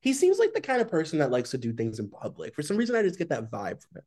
[0.05, 2.53] he seems like the kind of person that likes to do things in public.
[2.53, 4.03] For some reason, I just get that vibe from him.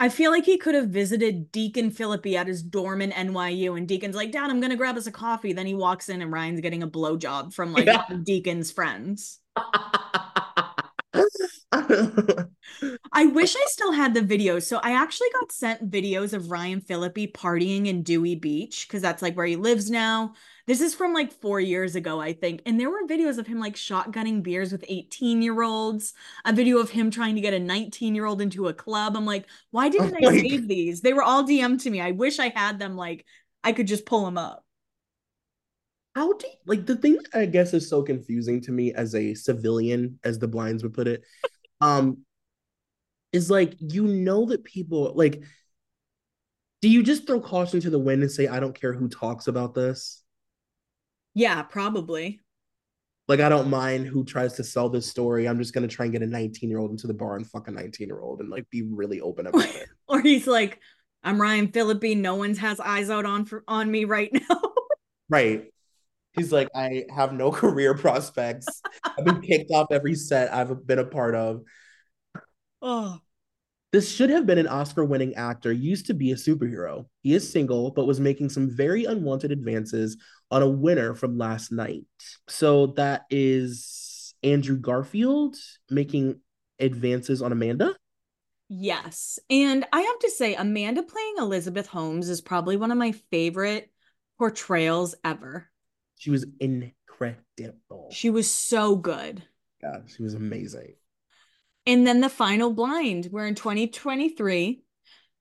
[0.00, 3.86] I feel like he could have visited Deacon Phillippe at his dorm in NYU, and
[3.86, 6.62] Deacon's like, "Dad, I'm gonna grab us a coffee." Then he walks in, and Ryan's
[6.62, 8.06] getting a blowjob from like yeah.
[8.22, 9.40] Deacon's friends.
[13.12, 14.62] I wish I still had the videos.
[14.62, 19.20] So I actually got sent videos of Ryan Phillippe partying in Dewey Beach because that's
[19.20, 20.32] like where he lives now.
[20.70, 22.62] This is from like four years ago, I think.
[22.64, 26.14] And there were videos of him like shotgunning beers with 18 year olds,
[26.44, 29.16] a video of him trying to get a 19 year old into a club.
[29.16, 31.00] I'm like, why didn't oh I save these?
[31.00, 32.00] They were all DM to me.
[32.00, 32.94] I wish I had them.
[32.94, 33.26] Like,
[33.64, 34.64] I could just pull them up.
[36.14, 39.34] How do you, like the thing I guess is so confusing to me as a
[39.34, 41.24] civilian, as the blinds would put it,
[41.80, 42.18] um,
[43.32, 45.42] is like you know that people like
[46.80, 49.46] do you just throw caution to the wind and say i don't care who talks
[49.46, 50.24] about this
[51.34, 52.40] yeah probably.
[53.28, 55.46] Like i don't mind who tries to sell this story.
[55.48, 57.48] I'm just going to try and get a 19 year old into the bar and
[57.48, 59.88] fuck a 19 year old and like be really open about it.
[60.08, 60.80] Or he's like
[61.22, 62.16] i'm ryan phillippe.
[62.16, 64.60] No one's has eyes out on for on me right now.
[65.28, 65.66] Right.
[66.32, 68.82] He's like i have no career prospects.
[69.04, 71.62] I've been kicked off every set i've been a part of.
[72.82, 73.20] Oh.
[73.92, 77.06] This should have been an Oscar winning actor, used to be a superhero.
[77.22, 80.16] He is single, but was making some very unwanted advances
[80.50, 82.04] on a winner from last night.
[82.48, 85.56] So that is Andrew Garfield
[85.90, 86.40] making
[86.78, 87.96] advances on Amanda.
[88.68, 89.40] Yes.
[89.50, 93.90] And I have to say, Amanda playing Elizabeth Holmes is probably one of my favorite
[94.38, 95.68] portrayals ever.
[96.16, 98.10] She was incredible.
[98.12, 99.42] She was so good.
[99.82, 100.94] Yeah, she was amazing.
[101.86, 104.82] And then the final blind, where in 2023,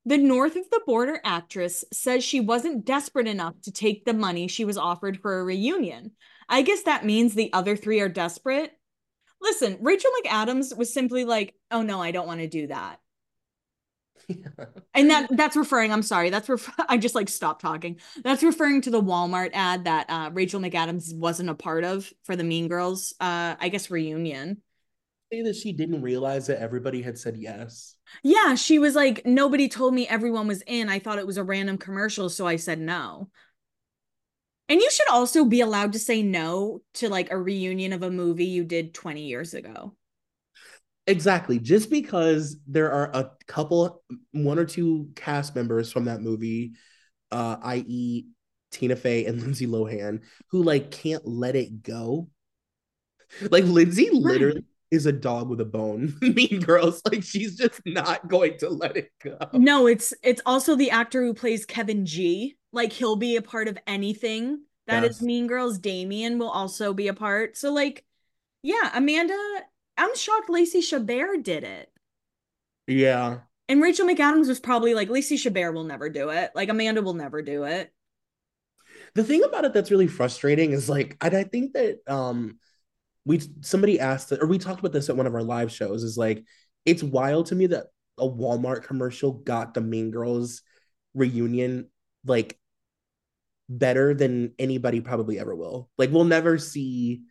[0.05, 4.47] the north of the border actress says she wasn't desperate enough to take the money
[4.47, 6.11] she was offered for a reunion.
[6.47, 8.71] I guess that means the other three are desperate.
[9.41, 12.99] Listen, Rachel McAdams was simply like, "Oh no, I don't want to do that."
[14.93, 18.81] and that that's referring i'm sorry that's ref- i just like stopped talking that's referring
[18.81, 22.67] to the walmart ad that uh, rachel mcadams wasn't a part of for the mean
[22.67, 24.61] girls uh i guess reunion
[25.31, 27.95] say that she didn't realize that everybody had said yes?
[28.23, 30.89] Yeah, she was like, nobody told me everyone was in.
[30.89, 33.29] I thought it was a random commercial, so I said no.
[34.67, 38.11] And you should also be allowed to say no to like a reunion of a
[38.11, 39.95] movie you did 20 years ago.
[41.07, 41.57] Exactly.
[41.57, 46.73] Just because there are a couple, one or two cast members from that movie
[47.31, 48.25] uh, i.e.,
[48.71, 52.29] Tina Fey and Lindsay Lohan, who like can't let it go.
[53.49, 54.63] Like Lindsay literally.
[54.91, 56.15] Is a dog with a bone.
[56.21, 59.37] mean Girls, like she's just not going to let it go.
[59.53, 62.57] No, it's it's also the actor who plays Kevin G.
[62.71, 65.17] Like he'll be a part of anything that yes.
[65.17, 65.77] is Mean Girls.
[65.79, 67.57] Damian will also be a part.
[67.57, 68.05] So like,
[68.63, 69.37] yeah, Amanda.
[69.97, 71.91] I'm shocked Lacey Chabert did it.
[72.87, 73.39] Yeah.
[73.67, 76.51] And Rachel McAdams was probably like, Lacey Chabert will never do it.
[76.55, 77.91] Like Amanda will never do it.
[79.13, 82.59] The thing about it that's really frustrating is like, I, I think that um
[83.29, 86.17] we somebody asked or we talked about this at one of our live shows, is
[86.17, 86.43] like,
[86.83, 87.85] it's wild to me that
[88.17, 90.63] a Walmart commercial got the Mean Girls
[91.13, 91.89] reunion
[92.25, 92.57] like
[93.69, 95.91] better than anybody probably ever will.
[95.95, 97.21] Like we'll never see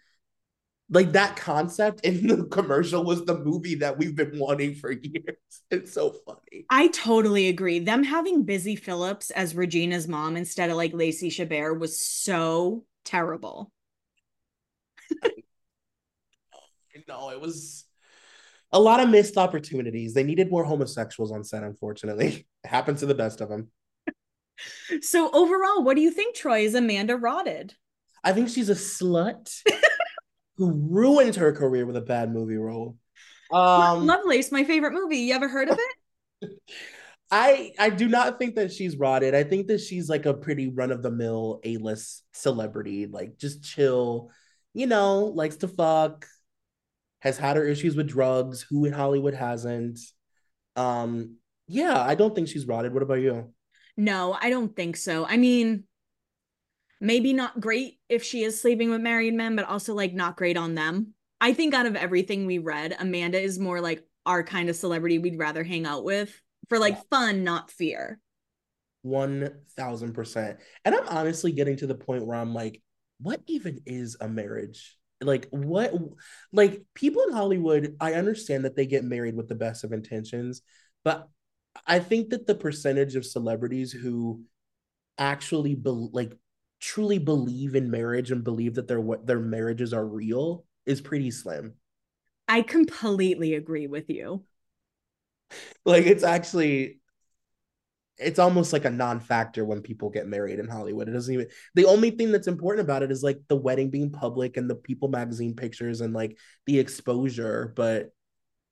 [0.88, 5.36] like that concept in the commercial was the movie that we've been wanting for years.
[5.68, 6.64] It's so funny.
[6.70, 7.80] I totally agree.
[7.80, 13.72] Them having Busy Phillips as Regina's mom instead of like Lacey Chabert was so terrible.
[17.08, 17.84] No, it was
[18.70, 20.14] a lot of missed opportunities.
[20.14, 22.46] They needed more homosexuals on set, unfortunately.
[22.64, 23.68] It happens to the best of them.
[25.00, 26.62] So overall, what do you think, Troy?
[26.62, 27.74] Is Amanda rotted?
[28.24, 29.62] I think she's a slut
[30.56, 32.96] who ruined her career with a bad movie role.
[33.52, 35.18] Um, Lovelace, my favorite movie.
[35.18, 36.50] You ever heard of it?
[37.30, 39.34] I I do not think that she's rotted.
[39.34, 43.38] I think that she's like a pretty run of the mill A list celebrity, like
[43.38, 44.30] just chill,
[44.74, 46.26] you know, likes to fuck,
[47.20, 48.62] has had her issues with drugs.
[48.70, 49.98] Who in Hollywood hasn't?
[50.76, 51.36] Um,
[51.66, 52.94] yeah, I don't think she's rotted.
[52.94, 53.52] What about you?
[53.96, 55.26] No, I don't think so.
[55.26, 55.84] I mean,
[57.00, 60.56] maybe not great if she is sleeping with married men, but also like not great
[60.56, 61.14] on them.
[61.40, 65.18] I think out of everything we read, Amanda is more like our kind of celebrity
[65.18, 68.20] we'd rather hang out with for like fun, not fear.
[69.04, 70.58] 1000%.
[70.84, 72.82] And I'm honestly getting to the point where I'm like,
[73.20, 74.96] what even is a marriage?
[75.20, 75.92] Like, what,
[76.52, 80.62] like, people in Hollywood, I understand that they get married with the best of intentions,
[81.04, 81.28] but
[81.86, 84.42] I think that the percentage of celebrities who
[85.18, 86.32] actually be, like
[86.80, 91.30] truly believe in marriage and believe that their what their marriages are real is pretty
[91.30, 91.74] slim.
[92.46, 94.44] I completely agree with you.
[95.84, 97.00] Like it's actually
[98.18, 101.08] it's almost like a non-factor when people get married in Hollywood.
[101.08, 104.10] It doesn't even the only thing that's important about it is like the wedding being
[104.10, 106.36] public and the People magazine pictures and like
[106.66, 108.10] the exposure, but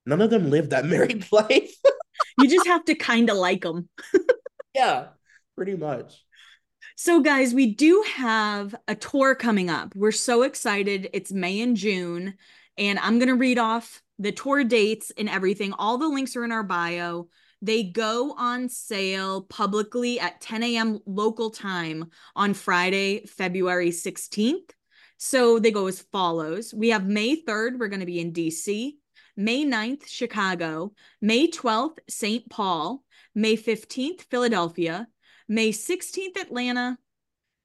[0.05, 1.75] none of them live that married life.
[2.39, 3.89] you just have to kind of like them.
[4.75, 5.09] yeah,
[5.55, 6.25] pretty much.
[6.97, 9.95] So, guys, we do have a tour coming up.
[9.95, 11.11] We're so excited.
[11.13, 12.35] It's May and June,
[12.79, 15.75] and I'm going to read off the tour dates and everything.
[15.75, 17.29] All the links are in our bio.
[17.63, 21.01] They go on sale publicly at 10 a.m.
[21.07, 24.71] local time on Friday, February 16th.
[25.19, 28.97] So they go as follows We have May 3rd, we're going to be in DC.
[29.37, 30.93] May 9th, Chicago.
[31.21, 32.49] May 12th, St.
[32.49, 33.03] Paul.
[33.35, 35.09] May 15th, Philadelphia.
[35.49, 36.99] May 16th, Atlanta.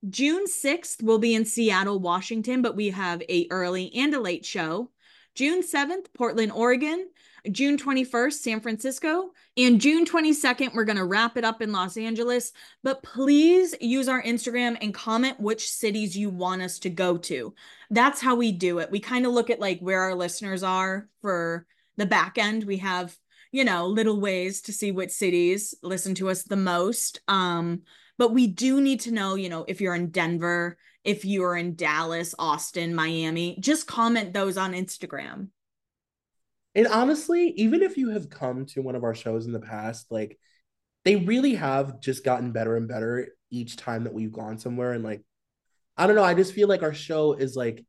[0.10, 4.46] June 6th, we'll be in Seattle, Washington, but we have a early and a late
[4.46, 4.90] show.
[5.36, 7.10] June 7th, Portland, Oregon.
[7.52, 9.32] June 21st, San Francisco.
[9.58, 12.54] And June 22nd, we're going to wrap it up in Los Angeles.
[12.84, 17.56] But please use our Instagram and comment which cities you want us to go to.
[17.90, 18.92] That's how we do it.
[18.92, 21.66] We kind of look at like where our listeners are for
[21.98, 22.66] the back end.
[22.66, 23.18] We have
[23.52, 27.20] you know, little ways to see which cities listen to us the most.
[27.28, 27.82] Um,
[28.18, 31.76] but we do need to know, you know, if you're in Denver, if you're in
[31.76, 35.50] Dallas, Austin, Miami, just comment those on Instagram.
[36.76, 40.08] And honestly, even if you have come to one of our shows in the past,
[40.10, 40.40] like
[41.04, 44.94] they really have just gotten better and better each time that we've gone somewhere.
[44.94, 45.22] And like,
[45.98, 47.86] I don't know, I just feel like our show is like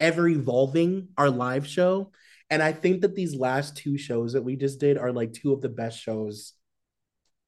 [0.00, 2.12] ever evolving, our live show.
[2.50, 5.52] And I think that these last two shows that we just did are like two
[5.52, 6.54] of the best shows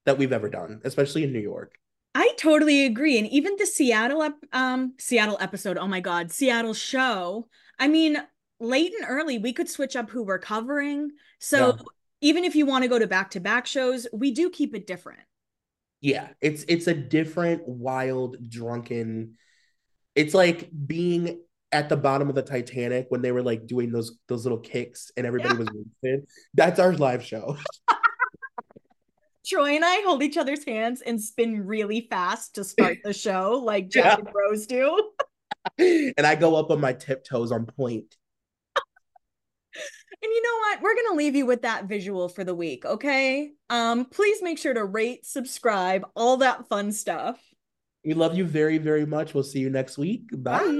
[0.05, 1.75] that we've ever done, especially in New York.
[2.13, 3.17] I totally agree.
[3.17, 7.47] And even the Seattle um Seattle episode, oh my god, Seattle show.
[7.79, 8.17] I mean,
[8.59, 11.11] late and early, we could switch up who we're covering.
[11.39, 11.83] So yeah.
[12.21, 15.21] even if you want to go to back-to-back shows, we do keep it different.
[16.01, 19.35] Yeah, it's it's a different, wild, drunken.
[20.15, 24.17] It's like being at the bottom of the Titanic when they were like doing those
[24.27, 25.59] those little kicks and everybody yeah.
[25.59, 26.27] was wasted.
[26.53, 27.57] That's our live show.
[29.45, 33.61] Troy and I hold each other's hands and spin really fast to start the show,
[33.63, 34.25] like Jack yeah.
[34.25, 35.11] and Rose do.
[35.77, 38.15] and I go up on my tiptoes on point.
[40.23, 40.81] And you know what?
[40.81, 43.51] We're gonna leave you with that visual for the week, okay?
[43.71, 47.39] Um, please make sure to rate, subscribe, all that fun stuff.
[48.05, 49.33] We love you very, very much.
[49.33, 50.29] We'll see you next week.
[50.31, 50.59] Bye.
[50.59, 50.79] Bye.